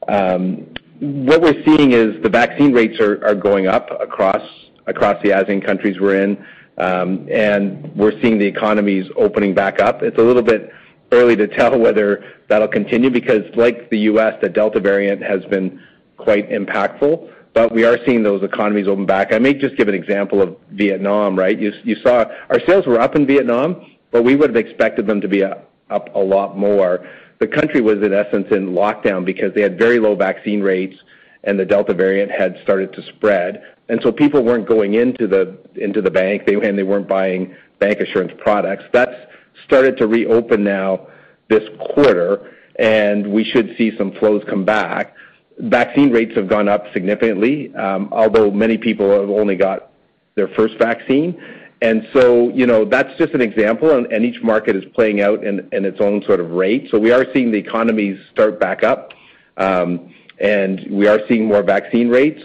[0.09, 0.66] Um,
[1.00, 4.42] what we're seeing is the vaccine rates are going up across
[4.87, 6.44] across the ASEAN countries we're in,
[6.79, 10.03] um, and we're seeing the economies opening back up.
[10.03, 10.70] It's a little bit
[11.12, 15.83] early to tell whether that'll continue because like the U.S., the Delta variant has been
[16.16, 19.33] quite impactful, but we are seeing those economies open back.
[19.33, 21.59] I may just give an example of Vietnam, right?
[21.59, 25.29] You saw our sales were up in Vietnam, but we would have expected them to
[25.29, 25.73] be up
[26.14, 27.07] a lot more.
[27.40, 30.96] The country was, in essence, in lockdown because they had very low vaccine rates
[31.44, 33.62] and the Delta variant had started to spread.
[33.88, 38.85] And so people weren't going into the bank, and they weren't buying bancassurance products.
[38.92, 39.14] That's
[39.66, 41.09] started to reopen now
[41.48, 45.14] this quarter, and we should see some flows come back.
[45.59, 49.90] Vaccine rates have gone up significantly, um, although many people have only got
[50.35, 51.40] their first vaccine.
[51.84, 55.68] And so, you know, that's just an example, and each market is playing out in
[55.70, 56.88] its own sort of rate.
[56.90, 59.12] So we are seeing the economies start back up,
[59.58, 62.40] um, and we are seeing more vaccine rates,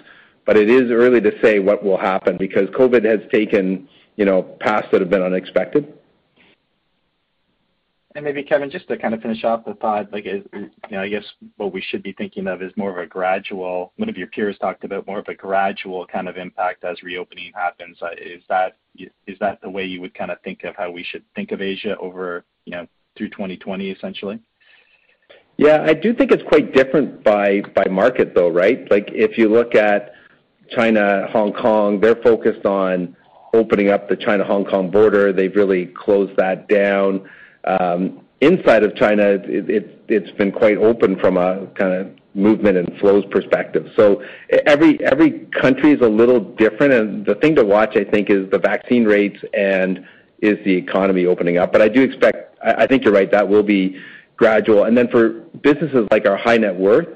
[0.45, 4.43] but it is early to say what will happen because COVID has taken, you know,
[4.59, 5.87] paths that have been unexpected.
[8.21, 10.43] Maybe Kevin, just to kind of finish off the thought, like, you
[10.91, 11.23] know, I guess
[11.57, 13.93] what we should be thinking of is more of a gradual.
[13.97, 17.51] One of your peers talked about more of a gradual kind of impact as reopening
[17.53, 17.97] happens.
[18.01, 21.51] Uh, is that the way you would kind of think of how we should think
[21.51, 24.39] of Asia over, you know, through 2020, essentially?
[25.57, 25.83] Yeah.
[25.85, 28.89] I do think it's quite different by market, though, right?
[28.91, 30.13] Like, if you look at
[30.69, 33.15] China, Hong Kong, they're focused on
[33.53, 35.33] opening up the China-Hong Kong border.
[35.33, 37.27] They've really closed that down.
[38.41, 43.87] Inside of China, it's been quite open from a kind of movement and flows perspective.
[43.95, 44.23] So
[44.65, 48.49] every every country is a little different, and the thing to watch, I think, is
[48.49, 50.05] the vaccine rates and
[50.41, 51.73] is the economy opening up.
[51.73, 52.57] But I do expect.
[52.63, 53.99] I I think you're right, that will be
[54.37, 54.85] gradual.
[54.85, 55.29] And then for
[55.61, 57.09] businesses like our high net worth,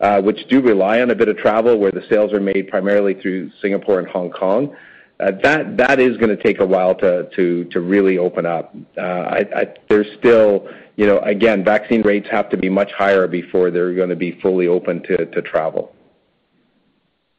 [0.00, 3.14] uh, which do rely on a bit of travel, where the sales are made primarily
[3.14, 4.76] through Singapore and Hong Kong,
[5.20, 8.74] Uh, that is gonna take a while to to, to really open up.
[8.96, 9.42] Uh,
[9.88, 14.14] there's still, you know, again, vaccine rates have to be much higher before they're gonna
[14.14, 15.92] be fully open to travel.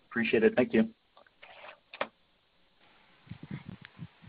[0.10, 0.56] Appreciate it.
[0.56, 0.90] Thank you.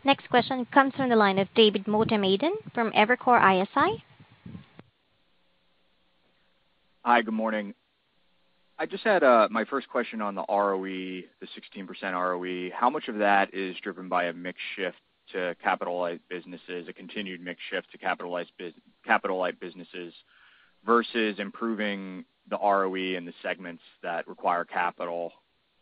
[0.04, 4.02] Next question comes from the line of David Motemaden from Evercore ISI.
[7.04, 7.74] Hi, good morning.
[8.81, 12.71] I just had uh, my first question on the ROE, the 16% ROE.
[12.75, 14.97] How much of that is driven by a mix shift
[15.35, 20.14] to capital-light businesses, a continued mix shift to capital-light businesses
[20.87, 25.33] versus improving the ROE in the segments that require capital?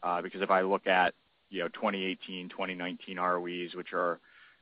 [0.02, 1.14] Uh, because if I look at,
[1.50, 4.18] you know, 2018, 2019 ROEs, which are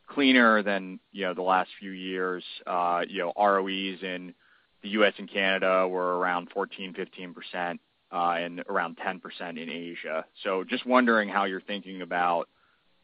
[0.09, 4.35] cleaner than, you know, the last few years, uh, you know, ROEs in
[4.83, 5.14] the U.S.
[5.16, 7.79] and Canada were around 14%-15%,
[8.12, 9.20] Uh, and around 10%
[9.60, 10.24] in Asia.
[10.44, 12.48] So just wondering how you're thinking about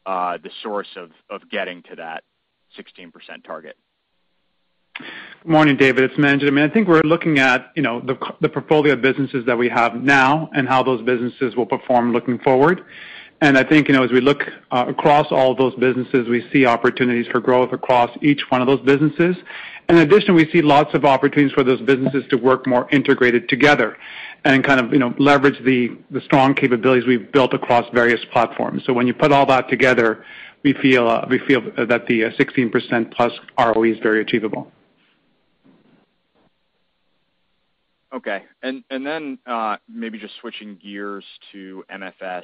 [0.05, 0.87] uh, the source
[1.29, 2.23] of getting to that
[2.77, 3.11] 16%
[3.43, 3.75] target.
[4.95, 6.03] Good morning, David.
[6.03, 6.47] It's Manjit.
[6.47, 9.67] I mean, I think we're looking at, you know, the portfolio of businesses that we
[9.69, 12.81] have now and how those businesses will perform looking forward.
[13.41, 16.65] And I think, you know, as we look uh, across all those businesses, we see
[16.65, 19.35] opportunities for growth across each one of those businesses.
[19.89, 23.97] In addition, we see lots of opportunities for those businesses to work more integrated together
[24.45, 25.89] and kind of, you know, leverage the
[26.25, 28.83] strong capabilities we've built across various platforms.
[28.85, 30.25] So when you put all that together,
[30.63, 34.71] we feel uh, we feel that the uh, 16%+ plus ROE is very achievable.
[38.13, 38.43] Okay.
[38.61, 42.43] And and then, uh, maybe just switching gears to MFS.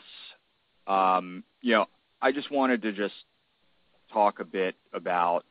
[0.88, 1.85] Um, you know,
[2.21, 3.13] I just wanted to just
[4.12, 5.45] talk a bit about,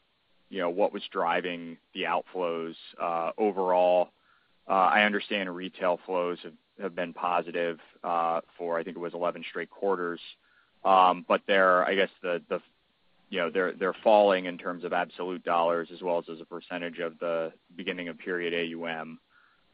[0.51, 2.75] you know, what was driving the outflows
[3.39, 4.09] overall.
[4.73, 6.39] I understand retail flows
[6.81, 10.21] have been positive for I think it was 11 straight quarters.
[10.85, 12.61] Um but they're, I guess, the the
[13.31, 16.99] you know, they're they're falling in terms of absolute dollars as well as a percentage
[16.99, 19.19] of the beginning of period AUM.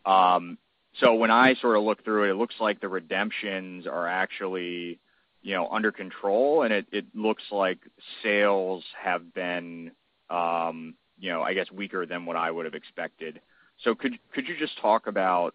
[0.07, 0.59] Um
[1.01, 5.01] so when I sort of look through it it looks like the redemptions are actually,
[5.43, 7.79] you know, under control, and it looks like
[8.23, 9.91] sales have been,
[10.31, 13.41] you know, I guess, weaker than what I would have expected.
[13.83, 15.55] So could could you just talk about,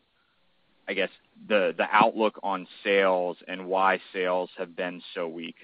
[0.88, 1.10] I guess,
[1.48, 5.56] the outlook on sales and why sales have been so weak?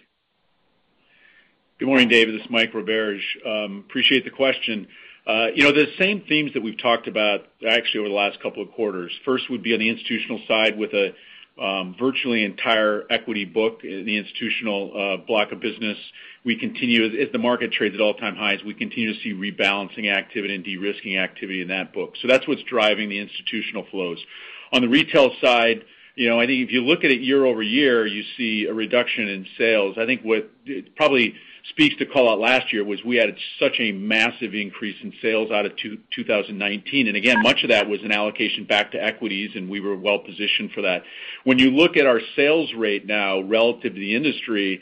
[1.78, 2.36] Good morning, David.
[2.36, 3.20] This is Mike Roberge.
[3.45, 4.88] Um, appreciate the question.
[5.28, 8.64] Uh, you know, the same themes that we've talked about actually over the last couple
[8.64, 9.12] of quarters.
[9.26, 11.14] First would be on the institutional side with a
[11.58, 15.97] Um, virtually entire equity book in the institutional uh, block of business.
[16.43, 20.53] We continue as the market trades at all-time highs, we continue to see rebalancing activity
[20.53, 22.16] and de-risking activity in that book.
[22.22, 24.22] So that's what's driving the institutional flows.
[24.74, 25.86] On the retail side,
[26.16, 29.47] you know, I think if you look at it year-over-year, you see a reduction in
[29.58, 29.97] sales.
[29.97, 30.51] I think what
[30.97, 31.36] probably
[31.70, 35.51] speaks to call out last year was we had such a massive increase in sales
[35.51, 37.07] out of 2019.
[37.07, 40.72] And Again, much of that was an allocation back to equities, and we were well-positioned
[40.72, 41.03] for that.
[41.43, 44.82] When you look at our sales rate now relative to the industry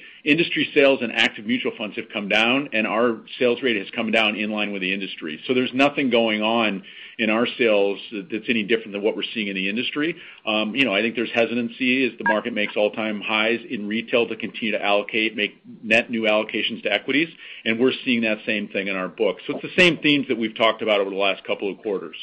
[0.73, 4.35] sales and active mutual funds have come down, and our sales rate has come down
[4.35, 5.39] in line with the industry.
[5.47, 6.83] So there's nothing going on
[7.17, 10.15] in our sales that's any different than what we're seeing in the industry.
[10.45, 14.27] Um, you know, I think there's hesitancy as the market makes all-time highs in retail
[14.29, 17.29] to continue to allocate, make net new allocations to equities,
[17.65, 19.43] and we're seeing that same thing in our books.
[19.45, 22.15] So it's the same themes that we've talked about over the last couple of quarters.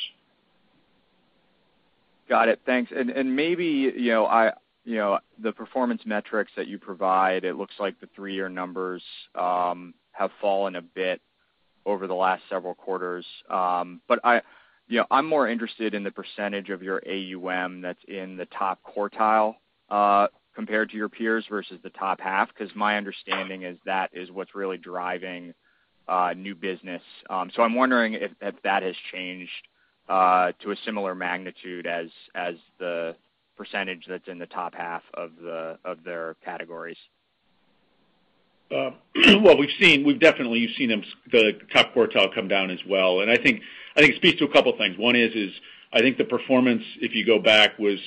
[2.29, 2.61] Got it.
[2.65, 2.93] Thanks.
[2.95, 3.93] And maybe
[4.85, 9.03] the performance metrics that you provide, it looks like the three-year numbers
[9.35, 11.21] um, have fallen a bit
[11.87, 13.25] over the last several quarters.
[13.49, 14.43] Um, but I,
[14.89, 18.81] you know, I'm more interested in the percentage of your AUM that's in the top
[18.83, 19.55] quartile
[19.89, 24.31] uh, compared to your peers versus the top half, because my understanding is that is
[24.31, 25.55] what's really driving
[26.09, 27.03] uh, new business.
[27.29, 28.33] Um, so I'm wondering if
[28.65, 29.53] that has changed
[30.09, 33.15] uh, to a similar magnitude as as the
[33.61, 35.33] percentage that's in the top half of
[36.03, 36.97] their categories.
[38.71, 38.93] Uh,
[39.43, 43.21] well, we've seen we've definitely seen the top quartile come down as well.
[43.21, 43.61] And I think
[43.97, 44.97] it speaks to a couple things.
[44.97, 45.53] One is,
[45.93, 47.99] I think the performance, if you go back, was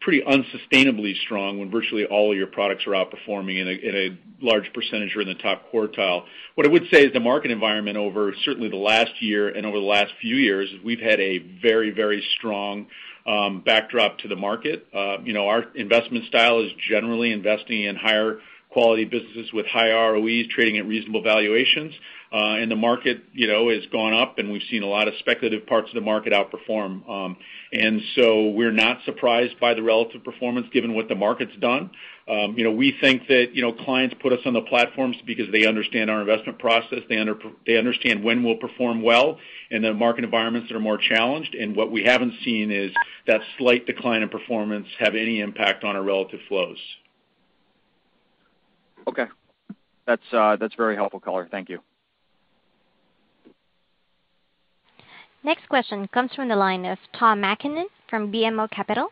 [0.00, 5.14] pretty unsustainably strong when virtually all of your products are outperforming and a large percentage
[5.14, 6.24] are in the top quartile.
[6.56, 9.78] What I would say is the market environment over certainly the last year and over
[9.78, 12.88] the last few years, we've had a very, very strong
[13.64, 14.86] backdrop to the market.
[14.94, 18.40] Uh you know, our investment style is generally investing in higher
[18.76, 21.94] quality businesses with high ROEs, trading at reasonable valuations.
[22.30, 25.14] Uh, and the market you know, has gone up, and we've seen a lot of
[25.20, 27.08] speculative parts of the market outperform.
[27.08, 27.36] Um,
[27.72, 31.90] and so we're not surprised by the relative performance given what the market's done.
[32.28, 35.46] Um, you know, we think that you know clients put us on the platforms because
[35.52, 36.98] they understand our investment process.
[37.08, 39.38] They understand when we'll perform well
[39.70, 41.54] in the market environments that are more challenged.
[41.54, 42.92] And what we haven't seen is
[43.26, 46.78] that slight decline in performance have any impact on our relative flows.
[49.08, 49.26] Okay.
[50.06, 51.48] Uh, that's very helpful color.
[51.50, 51.80] Thank you.
[55.44, 59.08] Next question comes from the line of Tom MacKinnon from BMO Capital.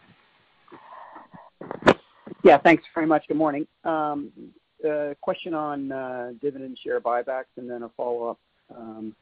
[2.43, 3.27] Yeah, thanks very much.
[3.29, 3.67] Good morning.
[3.85, 8.39] A question on uh, dividend share buybacks and then a follow-up.
[8.77, 9.15] Um,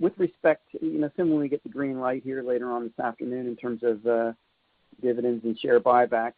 [0.00, 3.46] with respect, you know, assuming we get the green light here later on this afternoon
[3.46, 4.34] in terms of
[5.02, 6.34] dividends and share buybacks,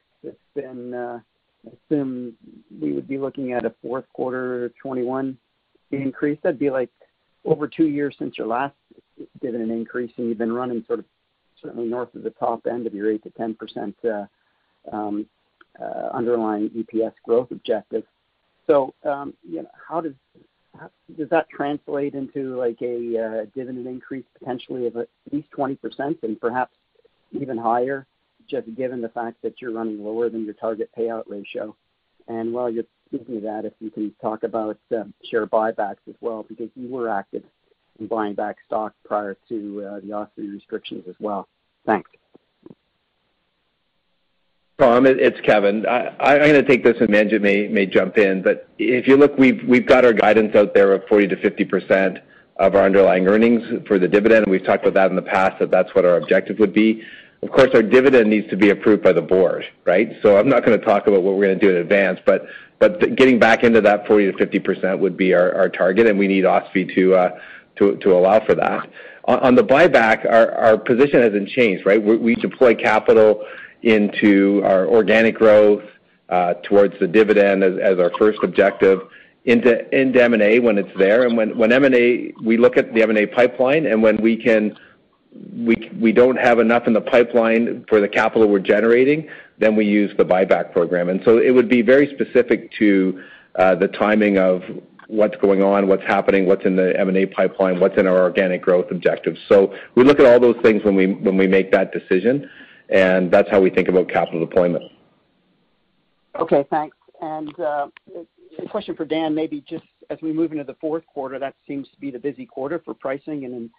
[1.66, 2.34] assume
[2.80, 5.36] we would be looking at a fourth quarter 2021
[5.90, 6.38] increase.
[6.42, 6.90] That'd be like
[7.44, 8.74] over two years since your last
[9.40, 11.04] dividend increase, and you've been running sort of
[11.62, 15.26] certainly north of the top end of your 8%-10% uh, um,
[15.80, 18.04] uh, underlying EPS growth objective.
[18.66, 20.14] So, um, you know, how does
[21.16, 25.78] does that translate into like a uh, dividend increase potentially of at least 20%
[26.22, 26.74] and perhaps
[27.32, 28.06] even higher,
[28.48, 31.74] just given the fact that you're running lower than your target payout ratio?
[32.28, 36.14] And while you're speaking of that, if you can talk about um, share buybacks as
[36.20, 37.44] well, because you were active
[37.98, 41.48] in buying back stock prior to uh, the OSFI restrictions as well.
[41.84, 42.10] Thanks.
[44.78, 45.86] Tom, it's Kevin.
[45.86, 48.42] I'm going to take this, and Manjit may jump in.
[48.42, 52.20] But if you look, we've got our guidance out there of 40%-50%
[52.58, 55.58] of our underlying earnings for the dividend, and we've talked about that in the past,
[55.60, 57.02] that that's what our objective would be.
[57.42, 60.16] Of course, our dividend needs to be approved by the board, right?
[60.22, 62.46] So I'm not going to talk about what we're going to do in advance, but
[63.16, 68.18] getting back into that 40%-50% would be our target, and we need OSFI to uh,
[68.18, 68.88] allow for that.
[69.24, 72.02] On the buyback, our position hasn't changed, right?
[72.02, 73.44] We deploy capital
[73.82, 75.84] into our organic growth
[76.28, 79.00] uh, towards the dividend as our first objective
[79.44, 81.24] into M&A when it's there.
[81.24, 84.36] And When M&A, we look at the M&A pipeline, and when we
[86.12, 89.28] don't have enough in the pipeline for the capital we're generating,
[89.58, 91.08] then we use the buyback program.
[91.08, 93.22] And so It would be very specific to
[93.56, 94.62] uh, the timing of
[95.08, 98.90] what's going on, what's happening, what's in the M&A pipeline, what's in our organic growth
[98.90, 99.38] objectives.
[99.48, 102.50] So We look at all those things when we make that decision,
[102.88, 104.84] and that's how we think about capital deployment.
[106.38, 106.96] Okay, thanks.
[107.22, 107.88] And uh,
[108.58, 111.88] a question for Dan, maybe just as we move into the fourth quarter, that seems
[111.90, 113.70] to be the busy quarter for pricing and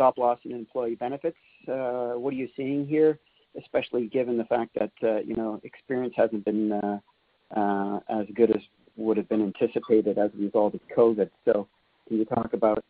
[0.00, 1.36] in stop-loss and employee benefits.
[1.68, 3.18] Uh, what are you seeing here?
[3.58, 8.62] especially given the fact that uh, you know experience hasn't been uh, as good as
[8.96, 11.30] would have been anticipated as a result of COVID.
[11.44, 11.66] So,
[12.06, 12.84] Can you talk about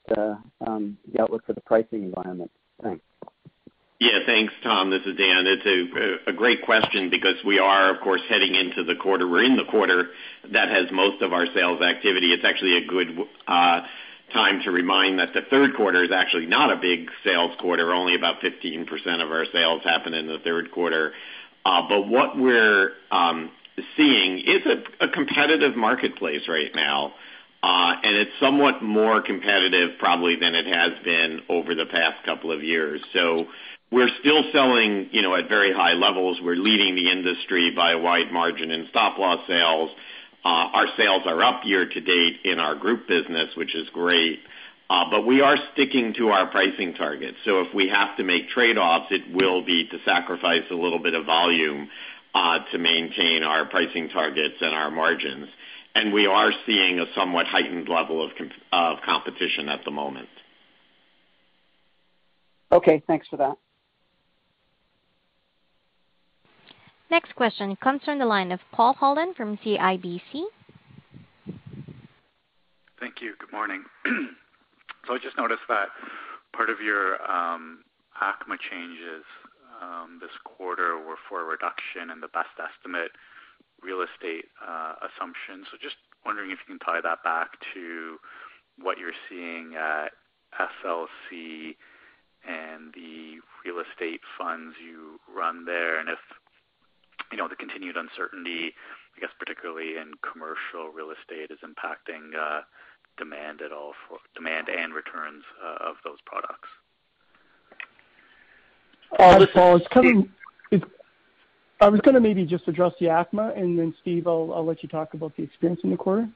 [0.66, 2.50] um, the outlook for the pricing environment?
[2.82, 3.02] Thanks.
[4.00, 4.90] Yeah, thanks, Tom.
[4.90, 5.46] This is Dan.
[5.46, 9.28] It's a great question because we are, of course, heading into the quarter.
[9.28, 10.10] We're in the quarter
[10.52, 12.32] that has most of our sales activity.
[12.32, 13.80] It's actually a good uh,
[14.32, 17.92] time to remind that the third quarter is actually not a big sales quarter.
[17.92, 18.86] Only about 15%
[19.22, 21.12] of our sales happen in the third quarter.
[21.64, 23.50] Uh, but What we're um,
[23.96, 24.62] seeing is
[25.00, 27.12] a competitive marketplace right now.
[27.62, 32.52] Uh, and It's somewhat more competitive probably than it has been over the past couple
[32.52, 33.00] of years.
[33.12, 33.46] So
[33.90, 36.38] we're still selling you know, at very high levels.
[36.42, 39.90] We're leading the industry by a wide margin in stop-loss sales.
[40.44, 44.40] Uh, our sales are up year to date in our group business, which is great.
[44.88, 47.36] Uh, but We are sticking to our pricing targets.
[47.44, 51.14] So If we have to make trade-offs, it will be to sacrifice a little bit
[51.14, 51.88] of volume
[52.34, 55.48] uh, to maintain our pricing targets and our margins.
[55.94, 58.28] And We are seeing a somewhat heightened level
[58.72, 60.28] of competition at the moment.
[62.72, 63.58] Okay, thanks for that.
[67.10, 70.42] Next question comes from the line of Paul Holden from CIBC.
[73.00, 73.34] Thank you.
[73.38, 73.84] Good morning.
[75.06, 75.88] So I just noticed that
[76.54, 77.82] part of your um,
[78.22, 79.24] ACMA changes
[79.80, 83.10] um, this quarter were for a reduction in the best estimate
[83.82, 85.64] real estate uh, assumption.
[85.72, 88.18] So just wondering if you can tie that back to
[88.78, 90.12] what you're seeing at
[90.54, 91.74] SLC
[92.46, 96.20] and the real estate funds you run there, and if
[97.30, 98.72] you know, the continued uncertainty,
[99.16, 102.62] I guess particularly in commercial real estate, is impacting uh,
[103.16, 106.68] demand at all for demand and returns uh, of those products?
[109.18, 110.30] Uh, Paul, it's coming.
[111.82, 115.14] I was gonna maybe just address the ACMA, and then Steve, I'll let you talk
[115.14, 116.28] about the experience in the quarter.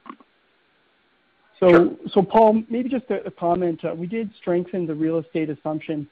[1.59, 3.81] So, so Paul, maybe just a comment.
[3.95, 6.07] We did strengthen the real estate assumption,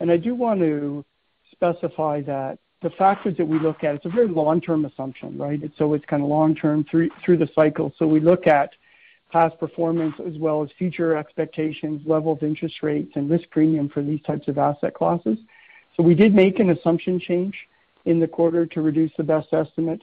[0.00, 1.04] and I do want to
[1.52, 5.60] specify that the factors that we look at, it's a very long-term assumption, right?
[5.78, 7.92] So It's kind of long-term through the cycle.
[7.98, 8.70] So We look at
[9.30, 14.02] past performance as well as future expectations, level of interest rates, and risk premium for
[14.02, 15.38] these types of asset classes.
[15.96, 17.56] So We did make an assumption change
[18.04, 20.02] in the quarter to reduce the best estimate,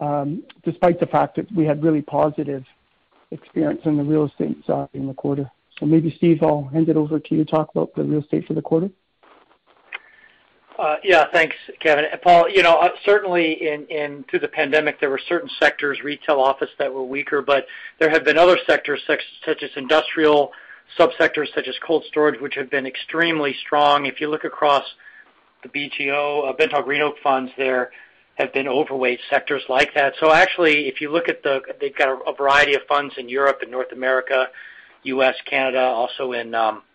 [0.00, 2.64] um, despite the fact that we had really positive
[3.30, 5.50] experience in the real estate side in the quarter.
[5.78, 8.46] So Maybe, Steve, I'll hand it over to you to talk about the real estate
[8.46, 8.90] for the quarter.
[10.78, 12.04] Uh, yeah, thanks, Kevin.
[12.22, 16.40] Paul, you know, uh, certainly in in, through the pandemic, there were certain sectors, retail,
[16.40, 17.66] office, that were weaker, but
[17.98, 20.52] there have been other sectors such as industrial,
[20.96, 24.06] subsectors such as cold storage, which have been extremely strong.
[24.06, 24.84] If you look across
[25.64, 27.90] the BGO, uh, BentallGreenOak funds, there
[28.36, 30.14] have been overweight sectors like that.
[30.20, 33.58] So actually, if you look at the, they've got a variety of funds in Europe
[33.62, 34.46] and North America,
[35.02, 36.87] U.S., Canada, also in um, uh, uh,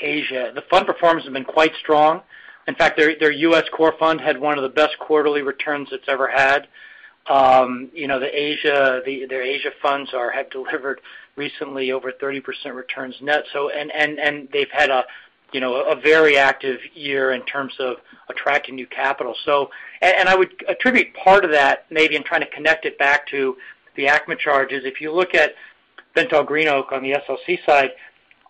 [0.00, 0.52] Asia.
[0.54, 2.22] The fund performance has been quite strong.
[2.66, 3.64] In fact, their U.S.
[3.72, 6.66] core fund had one of the best quarterly returns it's ever had.
[7.26, 11.00] Um, you know, the Asia their Asia funds are have delivered
[11.36, 12.42] recently over 30%
[12.74, 13.44] returns net.
[13.52, 15.04] So and and and They've had a
[15.52, 17.96] you know a very active year in terms of
[18.28, 19.34] attracting new capital.
[19.44, 19.70] So
[20.02, 23.56] and I would attribute part of that maybe in trying to connect it back to
[23.96, 24.84] the ACMA charges.
[24.84, 25.54] If you look at
[26.16, 27.90] BentallGreenOak on the SLC side,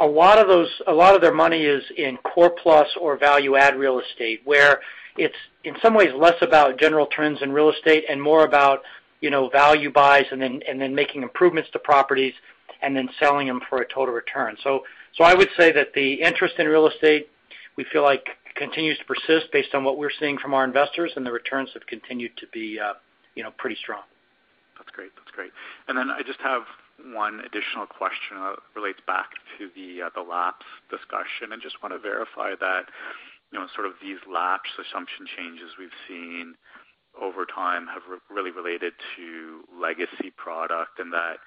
[0.01, 3.57] a lot of those, a lot of their money is in core plus or value
[3.57, 4.81] add real estate, where
[5.17, 8.83] it's in some ways less about general trends in real estate and more about
[9.21, 12.35] you know value buys and then and then making improvements to properties
[12.83, 14.57] and then selling them for a total return.
[14.63, 14.85] So
[15.17, 17.29] so I would say that the interest in real estate
[17.77, 21.27] we feel like continues to persist based on what we're seeing from our investors, and
[21.27, 22.95] the returns have continued to be uh,
[23.35, 24.03] you know pretty strong.
[24.79, 25.11] That's great.
[25.17, 25.53] That's great.
[25.89, 26.63] And then I just have
[27.13, 31.95] one additional question that relates back to the uh, the lapse discussion, and just want
[31.95, 32.87] to verify that
[33.53, 36.55] you know sort of these lapse assumption changes we've seen
[37.21, 41.39] over time have re- really related to legacy product, and that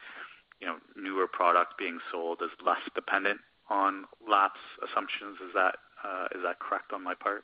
[0.60, 3.40] you know newer product being sold is less dependent
[3.70, 5.38] on lapse assumptions.
[5.44, 7.44] Is that uh, is that correct on my part?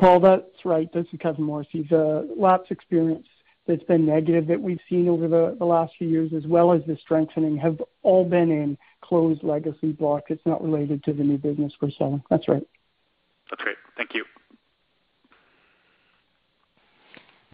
[0.00, 0.92] Paul, that's right.
[0.92, 1.86] This is Kevin Morrissey.
[1.88, 3.28] The lapse experience
[3.66, 6.96] that's been negative that we've seen over the last few years, as well as the
[7.00, 10.26] strengthening, have all been in closed legacy blocks.
[10.30, 12.22] It's not related to the new business we're selling.
[12.28, 12.66] That's right.
[13.50, 13.76] That's great.
[13.96, 14.24] Thank you.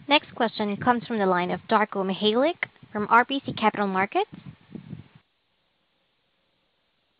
[0.09, 4.31] Next question comes from the line of Darko Mihelic from RBC Capital Markets.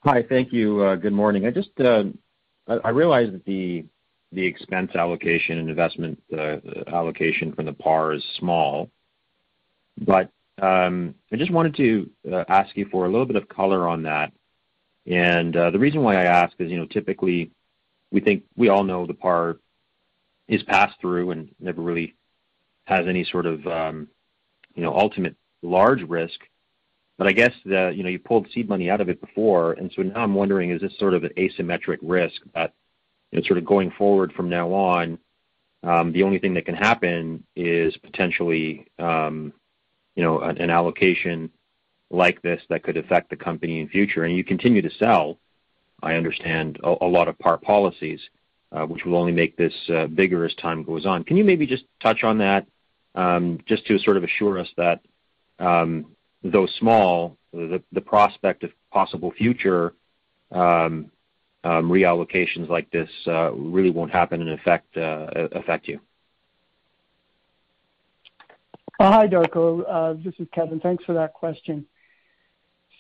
[0.05, 0.23] Hi.
[0.27, 0.81] Thank you.
[0.81, 1.45] Uh, good morning.
[1.45, 2.05] I just uh,
[2.85, 3.85] I realize that the
[4.33, 6.57] the expense allocation and investment uh,
[6.89, 8.91] allocation from the par is small.
[9.97, 13.89] But um I just wanted to uh, ask you for a little bit of color
[13.89, 14.33] on that.
[15.07, 17.51] And uh, the reason why I ask is, you know, typically
[18.11, 19.59] we think we all know the par
[20.49, 22.15] is passed through and never really
[22.85, 24.09] has any sort of, um,
[24.75, 26.41] you know, ultimate large risk.
[27.19, 29.93] But I guess the, you know, you pulled seed money out of it before, and
[29.95, 32.73] so now I'm wondering, is this sort of an asymmetric risk that,
[33.33, 35.19] know, sort of going forward from now on,
[35.83, 39.53] um, the only thing that can happen is potentially, um,
[40.17, 41.51] you know, an allocation
[42.11, 44.25] like this that could affect the company in future.
[44.25, 45.39] And you continue to sell,
[46.03, 48.21] I understand, a lot of par policies,
[48.73, 51.25] uh, which will only make this uh, bigger as time goes on.
[51.25, 52.67] Can you maybe just touch on that,
[53.15, 55.01] um, just to sort of assure us that,
[55.59, 59.95] though small, the prospect of possible future
[61.65, 66.01] Um, reallocations like this uh, really won't happen and affect uh, you?
[69.01, 70.23] Uh, hi, Darko.
[70.23, 70.79] This is Kevin.
[70.79, 71.85] Thanks for that question.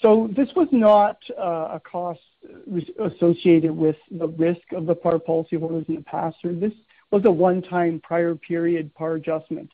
[0.02, 2.20] So this was not a cost
[3.00, 6.36] associated with the risk of the par policyholders in the past.
[6.42, 6.72] This
[7.10, 9.70] was a one-time prior period par adjustment,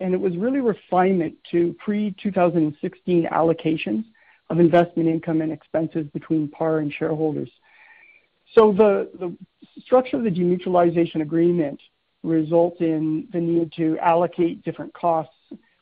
[0.00, 4.04] and it was really refinement to pre-2016 allocations
[4.50, 7.50] of investment income and expenses between par and shareholders.
[8.54, 9.36] So the
[9.80, 11.80] structure of the demutualization agreement
[12.22, 15.34] result in the need to allocate different costs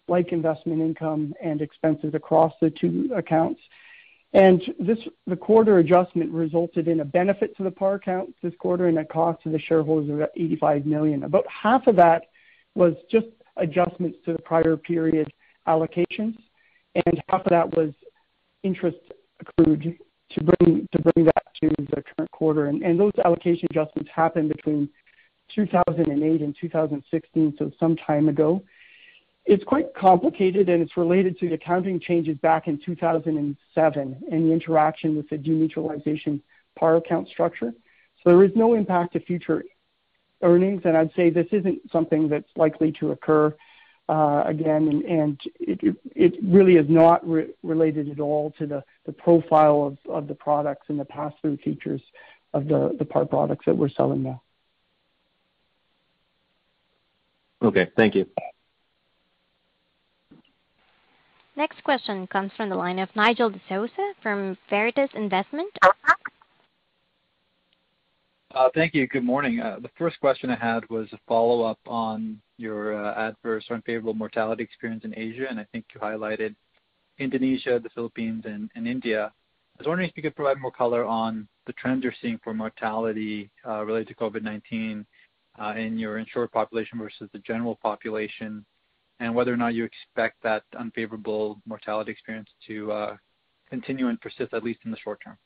[0.09, 3.61] like investment income and expenses across the two accounts.
[4.33, 8.87] And this the quarter adjustment resulted in a benefit to the par account this quarter
[8.87, 11.25] and a cost to the shareholders of about 85 million.
[11.25, 12.27] About half of that
[12.75, 15.33] was just adjustments to the prior period
[15.67, 16.37] allocations,
[16.95, 17.93] and half of that was
[18.63, 18.99] interest
[19.41, 19.99] accrued
[20.31, 22.67] to bring that to the current quarter.
[22.67, 24.89] And those allocation adjustments happened between
[25.55, 28.63] 2008 and 2016, so some time ago.
[29.45, 34.53] It's quite complicated, and it's related to the accounting changes back in 2007 and the
[34.53, 36.41] interaction with the demutualization
[36.77, 37.73] par account structure.
[38.25, 39.65] So there is no impact to future
[40.43, 43.55] earnings, and I'd say this isn't something that's likely to occur
[44.09, 47.27] Uh, again, and it really is not
[47.65, 52.01] related at all to the the profile of of the products and the pass-through features
[52.55, 54.41] of the par products that we're selling now.
[57.63, 57.89] Okay.
[57.97, 58.27] Thank you.
[61.57, 65.73] Next question comes from the line of Nigel D'Souza from Veritas Investment.
[68.55, 69.07] Uh, thank you.
[69.07, 69.61] Good morning.
[69.61, 74.15] Uh, the first question I had was a follow-up on your uh, adverse or unfavorable
[74.15, 76.55] mortality experience in Asia, and I think you highlighted
[77.19, 79.27] Indonesia, the Philippines, and India.
[79.27, 82.55] I was wondering if you could provide more color on the trends you're seeing for
[82.55, 85.05] mortality uh, related to COVID-19
[85.61, 88.65] uh, in your insured population versus the general population,
[89.21, 93.17] and whether or not you expect that unfavorable mortality experience to
[93.69, 95.37] continue and persist, at least in the short term.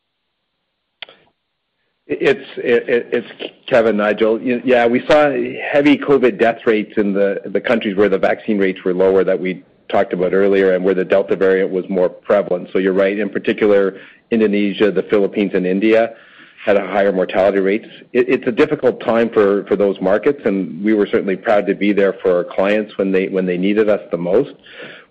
[2.13, 4.41] It's it's Kevin, Nigel.
[4.43, 5.31] Yeah, we saw
[5.73, 9.65] heavy COVID death rates in the countries where the vaccine rates were lower that we
[9.89, 12.69] talked about earlier and where the Delta variant was more prevalent.
[12.73, 13.17] So you're right.
[13.17, 14.01] In particular,
[14.33, 16.17] Indonesia, the Philippines, and India
[16.65, 17.87] had higher mortality rates.
[18.13, 22.15] It's a difficult time for those markets, and we were certainly proud to be there
[22.15, 24.51] for our clients when they needed us the most.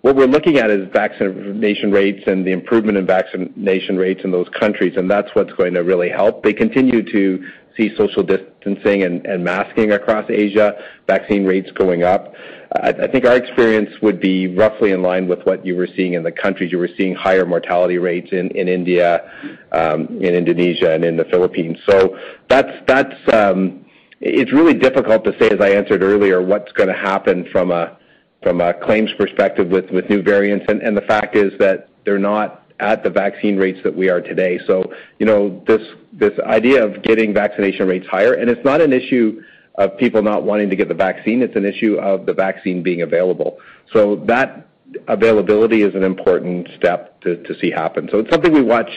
[0.02, 4.48] What we're looking at is vaccination rates and the improvement in vaccination rates in those
[4.58, 6.42] countries, and that's what's going to really help.
[6.42, 7.44] They continue to
[7.76, 10.74] see social distancing and masking across Asia,
[11.06, 12.34] vaccine rates going up.
[12.72, 16.22] I think our experience would be roughly in line with what you were seeing in
[16.22, 16.72] the countries.
[16.72, 19.30] You were seeing higher mortality rates in India,
[19.72, 21.78] in Indonesia, and in the Philippines.
[21.88, 22.16] So
[22.48, 23.84] that's that's um,
[24.20, 27.98] It's really difficult to say, as I answered earlier, what's gonna happen from a
[28.42, 30.66] claims perspective with with new variants.
[30.68, 34.58] And the fact is that they're not at the vaccine rates that we are today.
[34.66, 35.82] So, you know, this
[36.12, 39.42] this idea of getting vaccination rates higher, and it's not an issue
[39.76, 43.02] of people not wanting to get the vaccine, it's an issue of the vaccine being
[43.02, 43.58] available.
[43.92, 44.66] So that
[45.08, 48.08] availability is an important step to to see happen.
[48.10, 48.90] So it's something we watch,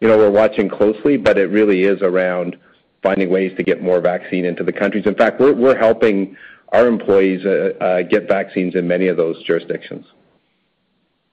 [0.00, 2.56] you know, we're watching closely, but it really is around
[3.02, 5.06] finding ways to get more vaccine into the countries.
[5.06, 6.36] In fact, we're, we're helping
[6.72, 10.04] our employees uh, uh, get vaccines in many of those jurisdictions.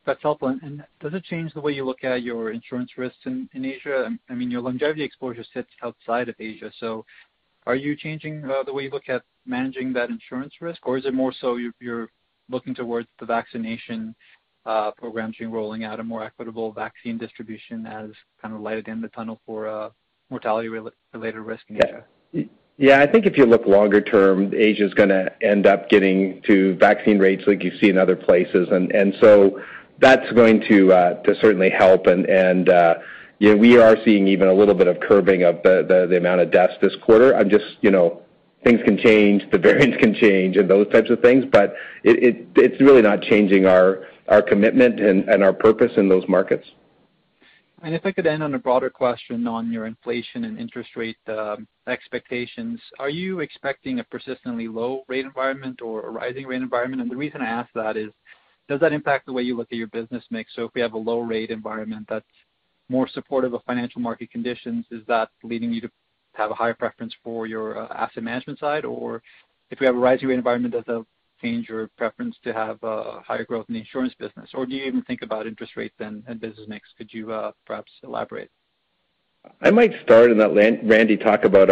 [0.06, 0.50] That's helpful.
[0.62, 4.10] And does it change the way you look at your insurance risks in Asia?
[4.30, 6.72] I mean, your longevity exposure sits outside of Asia.
[6.80, 7.06] So
[7.66, 10.86] are you changing uh, the way you look at managing that insurance risk?
[10.86, 12.10] Or is it more so you're
[12.50, 14.14] looking towards the vaccination
[14.98, 18.10] programs being rolling out a more equitable vaccine distribution as
[18.42, 19.92] kind of light at the end of the tunnel for
[20.30, 22.04] mortality related risk in Asia?
[22.78, 27.19] Yeah, I think if you look longer term, Asia's gonna end up getting to vaccine
[27.19, 28.67] rates like you see in other places.
[28.71, 29.61] And and so
[29.99, 32.07] That's going to uh, to certainly help.
[32.07, 32.95] And and uh,
[33.39, 36.41] You know, we are seeing even a little bit of curbing of the the amount
[36.41, 37.36] of deaths this quarter.
[37.36, 38.21] I'm just, you know,
[38.63, 42.82] things can change, the variants can change and those types of things, but it it's
[42.82, 46.65] really not changing our our commitment and, and our purpose in those markets.
[47.84, 51.18] And if I could end on a broader question on your inflation and interest rate
[51.28, 52.80] um, expectations.
[52.98, 57.02] Are you expecting a persistently low rate environment or a rising rate environment?
[57.02, 58.12] And the reason I ask that is,
[58.70, 60.56] does that impact the way you look at your business mix?
[60.56, 62.26] So if we have a low rate environment that's
[62.88, 65.92] more supportive of financial market conditions, is that leading you to
[66.36, 68.86] have a higher preference for your uh, asset management side?
[68.86, 69.22] Or
[69.72, 71.06] if we have a rising rate environment, does that
[71.44, 74.50] change your preference to have higher growth in the insurance business?
[74.54, 76.88] Or do you even think about interest rates and business mix?
[76.98, 78.50] Could you uh, perhaps elaborate?
[79.62, 80.54] I might start and let
[80.86, 81.70] Randy talk about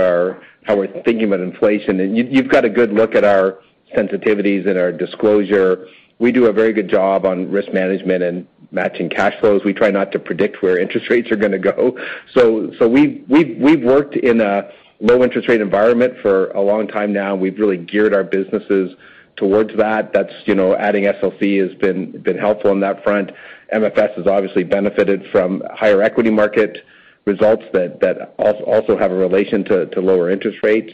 [0.64, 2.02] how we're thinking about inflation.
[2.02, 3.60] And You've got a good look at our
[3.96, 5.88] sensitivities and our disclosure.
[6.20, 9.62] We do a very good job on risk management and matching cash flows.
[9.64, 11.98] We try not to predict where interest rates are gonna go.
[12.36, 14.70] We've worked in a
[15.00, 17.36] low interest rate environment for a long time now.
[17.36, 18.96] We've really geared our businesses
[19.42, 20.14] towards that.
[20.14, 23.32] That's, you know, adding SLC has been been helpful on that front.
[23.74, 26.78] MFS has obviously benefited from higher equity market
[27.26, 30.94] results that that also have a relation to lower interest rates.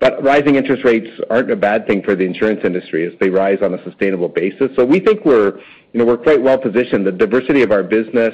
[0.00, 3.58] But rising interest rates aren't a bad thing for the insurance industry as they rise
[3.62, 4.70] on a sustainable basis.
[4.76, 5.58] So we think we're,
[5.92, 7.04] you know, we're quite well-positioned.
[7.04, 8.32] The diversity of our business,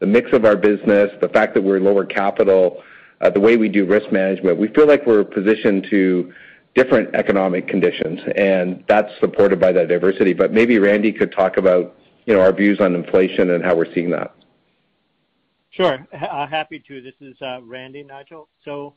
[0.00, 2.82] the mix of our business, the fact that we're lower capital,
[3.20, 6.32] uh, the way we do risk management, we feel like we're positioned to
[6.74, 10.32] different economic conditions, and that's supported by that diversity.
[10.32, 11.96] But Maybe Randy could talk about,
[12.26, 14.34] you know, our views on inflation and how we're seeing that.
[15.70, 16.06] Sure.
[16.12, 17.00] Uh, happy to.
[17.00, 18.48] This is uh, Randy, Nigel.
[18.64, 18.94] So,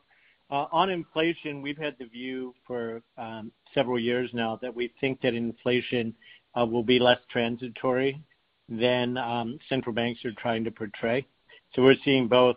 [0.52, 5.22] uh, on inflation, we've had the view for um, several years now that we think
[5.22, 6.14] that inflation
[6.60, 8.22] uh, will be less transitory
[8.70, 11.26] than um, central banks are trying to portray.
[11.74, 12.56] So We're seeing both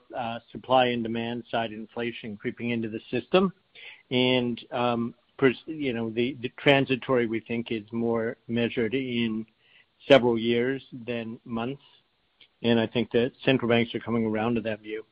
[0.52, 3.52] supply and demand side inflation creeping into the system.
[4.10, 9.46] You know, the transitory we think is more measured in
[10.06, 11.82] several years than months.
[12.62, 15.04] And I think that central banks are coming around to that view.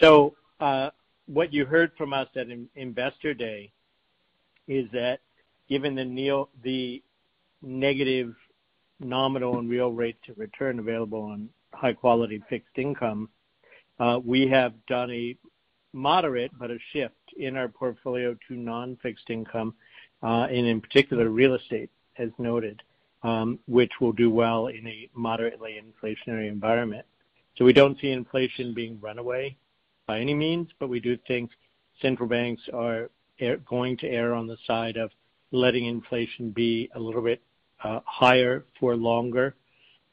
[0.00, 0.90] So uh
[1.26, 3.70] what you heard from us at Investor Day
[4.66, 5.20] is that
[5.68, 7.02] given the neo the
[7.62, 8.34] negative
[8.98, 13.28] nominal and real rate of return available on high quality fixed income,
[13.98, 15.36] uh we have done a
[15.92, 19.74] moderate but a shift in our portfolio to non-fixed income,
[20.22, 22.82] uh, and in particular, real estate, as noted,
[23.22, 27.04] um, which will do well in a moderately inflationary environment.
[27.56, 29.56] So we don't see inflation being runaway
[30.06, 31.50] by any means, but we do think
[32.00, 33.10] central banks are
[33.66, 35.10] going to err on the side of
[35.52, 37.42] letting inflation be a little bit
[37.82, 39.54] uh, higher for longer,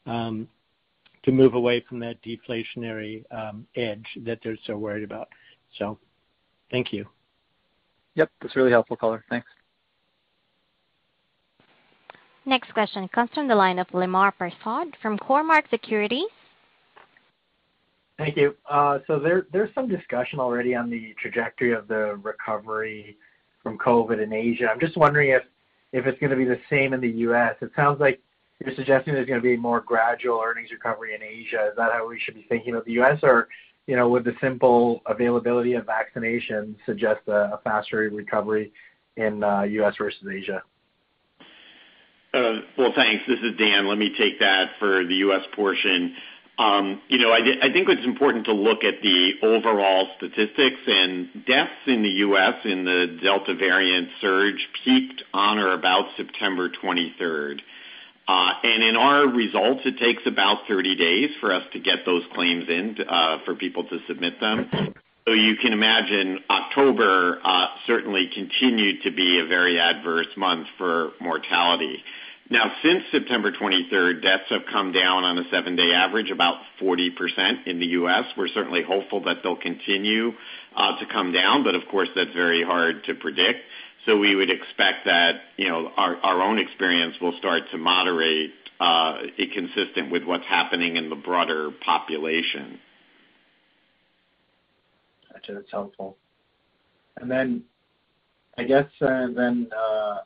[0.05, 0.47] um,
[1.23, 5.27] to move away from that deflationary um, edge that they're so worried about.
[5.77, 5.97] So
[6.71, 7.05] thank you.
[8.15, 9.23] Yep, that's really helpful color.
[9.29, 9.47] Thanks.
[12.45, 16.29] Next question comes from the line of Lemar Persaud from Cormark Securities.
[18.17, 18.55] Thank you.
[18.67, 23.17] Uh, so, there's some discussion already on the trajectory of the recovery
[23.61, 24.69] from COVID in Asia.
[24.71, 25.43] I'm just wondering if
[26.05, 27.55] it's gonna be the same in the U.S.
[27.61, 28.19] It sounds like
[28.59, 31.67] you're suggesting there's gonna be more gradual earnings recovery in Asia.
[31.69, 33.19] Is that how we should be thinking of the U.S.?
[33.21, 33.49] Or,
[33.87, 38.71] you know, would the simple availability of vaccination suggest a faster recovery
[39.15, 39.95] in uh U.S.
[39.97, 40.61] versus Asia?
[42.33, 43.23] Well, thanks.
[43.27, 43.87] This is Dan.
[43.87, 45.41] Let me take that for the U.S.
[45.55, 46.15] portion.
[46.59, 52.03] You know, I think it's important to look at the overall statistics and deaths in
[52.03, 52.55] the U.S.
[52.65, 57.61] in the Delta variant surge peaked on or about September 23rd.
[58.87, 62.97] In our results, it takes about 30 days for us to get those claims in
[63.07, 64.93] uh for people to submit them.
[65.27, 71.11] So you can imagine October uh certainly continued to be a very adverse month for
[71.19, 72.03] mortality.
[72.49, 77.79] Now, since September 23rd, deaths have come down on a seven-day average, about 40% in
[77.79, 78.23] the U.S.
[78.37, 80.31] We're certainly hopeful that they'll continue
[80.75, 83.59] uh to come down, but of course, that's very hard to predict.
[84.07, 89.17] So we would expect that, you know, our own experience will start to moderate uh,
[89.53, 92.79] consistent with what's happening in the broader population.
[95.33, 95.55] Gotcha.
[95.55, 96.15] That's helpful.
[97.19, 97.63] And then
[98.57, 100.19] I guess uh, then uh,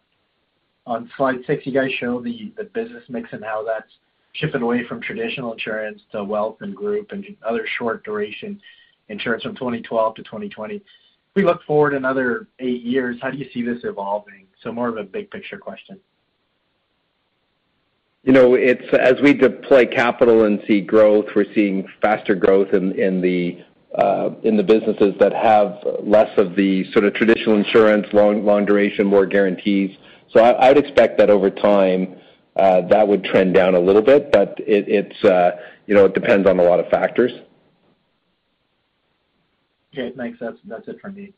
[0.85, 3.91] on slide six, you guys show the business mix and how that's
[4.33, 8.61] shifted away from traditional insurance to wealth and group and other short duration
[9.09, 10.81] insurance from 2012 to 2020.
[11.35, 14.47] We look forward another eight years, how do you see this evolving?
[14.61, 15.99] So more of a big picture question.
[18.23, 22.91] You know, it's as we deploy capital and see growth, we're seeing faster growth in
[23.97, 29.25] uh, the businesses that have less of the sort of traditional insurance, long duration, more
[29.25, 29.97] guarantees.
[30.33, 32.15] So I would expect that over time,
[32.55, 35.51] uh, that would trend down a little bit, but it's, uh,
[35.87, 37.31] you know, it depends on a lot of factors.
[39.93, 40.39] Okay, thanks.
[40.39, 41.33] That's it from me.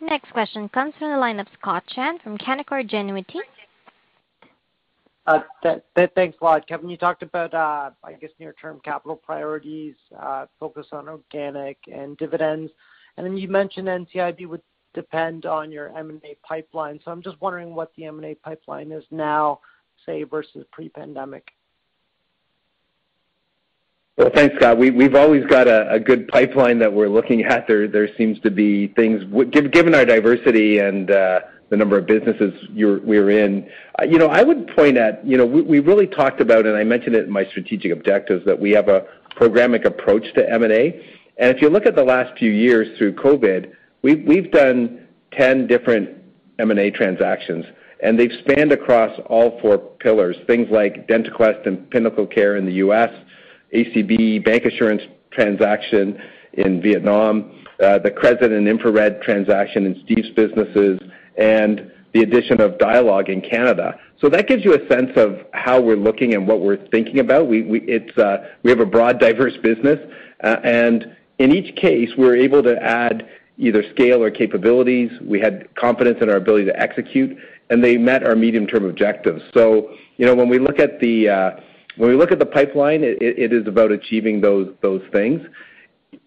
[0.00, 3.38] Next question comes from the line of Scott Chan from Canaccord Genuity.
[5.26, 5.40] Uh,
[6.16, 6.66] thanks a lot.
[6.66, 12.16] Kevin, you talked about, uh, I guess, near-term capital priorities, uh, focus on organic and
[12.16, 12.72] dividends.
[13.16, 14.62] And then you mentioned NCIB would
[14.94, 16.98] depend on your M&A pipeline.
[17.04, 19.60] So I'm just wondering what the M&A pipeline is now,
[20.04, 21.46] say, versus pre-pandemic.
[24.18, 24.76] Well, thanks, Scott.
[24.76, 27.66] We've always got a good pipeline that we're looking at.
[27.66, 31.40] There seems to be things given our diversity and uh,
[31.70, 33.66] the number of businesses we're in.
[33.98, 36.84] Uh, you know, I would point at, you know, we really talked about, and I
[36.84, 41.02] mentioned it in my strategic objectives, that we have a programmatic approach to M&A.
[41.38, 46.10] And if you look at the last few years through COVID, we've done 10 different
[46.58, 47.64] M&A transactions,
[48.02, 53.08] and they've spanned across all four pillars, things like DentaQuest and PinnacleCare in the U.S.,
[53.74, 56.20] ACB bancassurance transaction
[56.54, 61.00] in Vietnam, uh, the Crescent and InfraRed transaction in Steve's businesses,
[61.38, 63.98] and the addition of Dialogue in Canada.
[64.20, 67.48] So that gives you a sense of how we're looking and what we're thinking about.
[67.48, 67.62] We
[68.18, 69.98] uh, have a broad, diverse business.
[70.44, 75.10] Uh, and in each case, we're able to add either scale or capabilities.
[75.22, 77.36] We had confidence in our ability to execute,
[77.70, 79.42] and they met our medium-term objectives.
[79.54, 81.28] So, you know, when we look at the
[82.46, 85.40] pipeline, it is about achieving those things.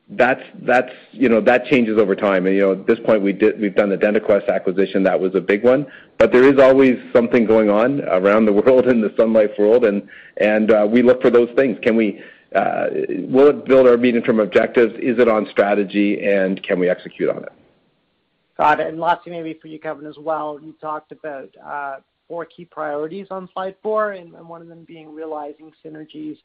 [0.07, 0.41] That's
[1.11, 2.45] you know, that changes over time.
[2.45, 5.03] And you know, at this point, we've done the DentaQuest acquisition.
[5.03, 5.88] That was a big one.
[6.20, 9.86] But there is always something going on around the world in the Sun Life world,
[9.86, 11.78] and uh, we look for those things.
[12.55, 12.86] Uh,
[13.28, 14.93] will it build our medium-term objectives?
[14.99, 17.51] Is it on strategy, and can we execute on it?
[18.57, 18.88] Got it.
[18.88, 21.97] And lastly, maybe for you, Kevin, as well, you talked about uh,
[22.28, 26.38] four key priorities on slide four, and one of them being realizing synergies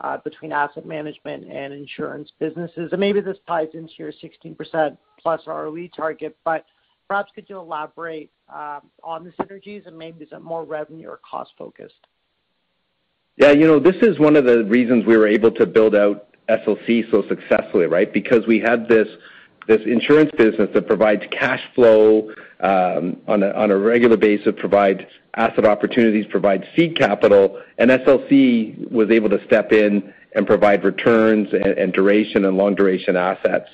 [0.00, 2.90] uh, between asset management and insurance businesses.
[2.92, 6.64] And maybe this ties into your 16%+ plus ROE target, but
[7.08, 11.20] perhaps could you elaborate um, on the synergies and maybe is it more revenue or
[11.28, 11.94] cost-focused?
[13.36, 13.52] Yeah.
[13.52, 17.10] You know, this is one of the reasons we were able to build out SLC
[17.10, 18.12] so successfully, right?
[18.12, 19.08] Because we had this
[19.66, 22.30] this insurance business that provides cash flow
[22.64, 25.06] on a regular basis, provide
[25.36, 31.48] asset opportunities, provide seed capital, and SLC was able to step in and provide returns
[31.52, 33.68] and duration and long duration assets.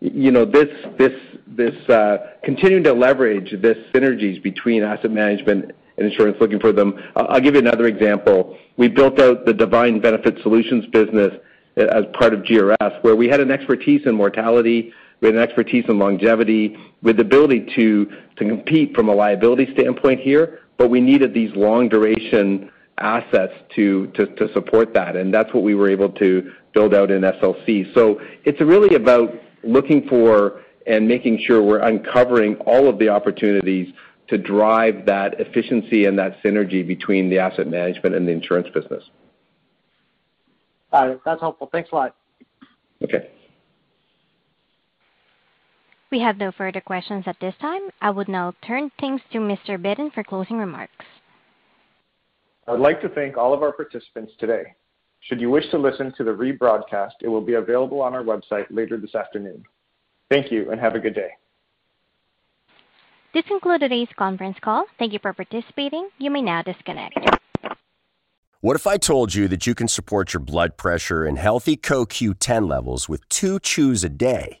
[0.00, 0.68] You know, this
[0.98, 1.12] this
[1.46, 6.98] this uh, continuing to leverage this synergies between asset management and insurance, looking for them.
[7.16, 8.58] I'll give you another example.
[8.76, 11.32] We built out the Defined Benefit Solutions business
[11.76, 15.84] as part of GRS, where we had an expertise in mortality, we had an expertise
[15.88, 18.06] in longevity, with the ability to
[18.36, 24.12] to compete from a liability standpoint here, but we needed these long duration assets to
[24.52, 27.92] support that, and that's what we were able to build out in SLC.
[27.94, 33.92] So It's really about looking for and making sure we're uncovering all of the opportunities
[34.28, 39.04] to drive that efficiency and that synergy between the asset management and the insurance business.
[40.90, 41.20] Got it.
[41.24, 41.68] That's helpful.
[41.72, 42.16] Thanks a lot.
[43.02, 43.30] Okay.
[46.14, 47.90] We have no further questions at this time.
[48.00, 49.76] I would now turn things to Mr.
[49.76, 51.04] Bitton for closing remarks.
[52.68, 54.62] I would like to thank all of our participants today.
[55.22, 58.66] Should you wish to listen to the rebroadcast, it will be available on our website
[58.70, 59.64] later this afternoon.
[60.30, 61.30] Thank you, and have a good day.
[63.34, 64.84] This concludes today's conference call.
[65.00, 66.10] Thank you for participating.
[66.18, 67.18] You may now disconnect.
[68.60, 72.70] What if I told you that you can support your blood pressure and healthy CoQ10
[72.70, 74.60] levels with two chews a day?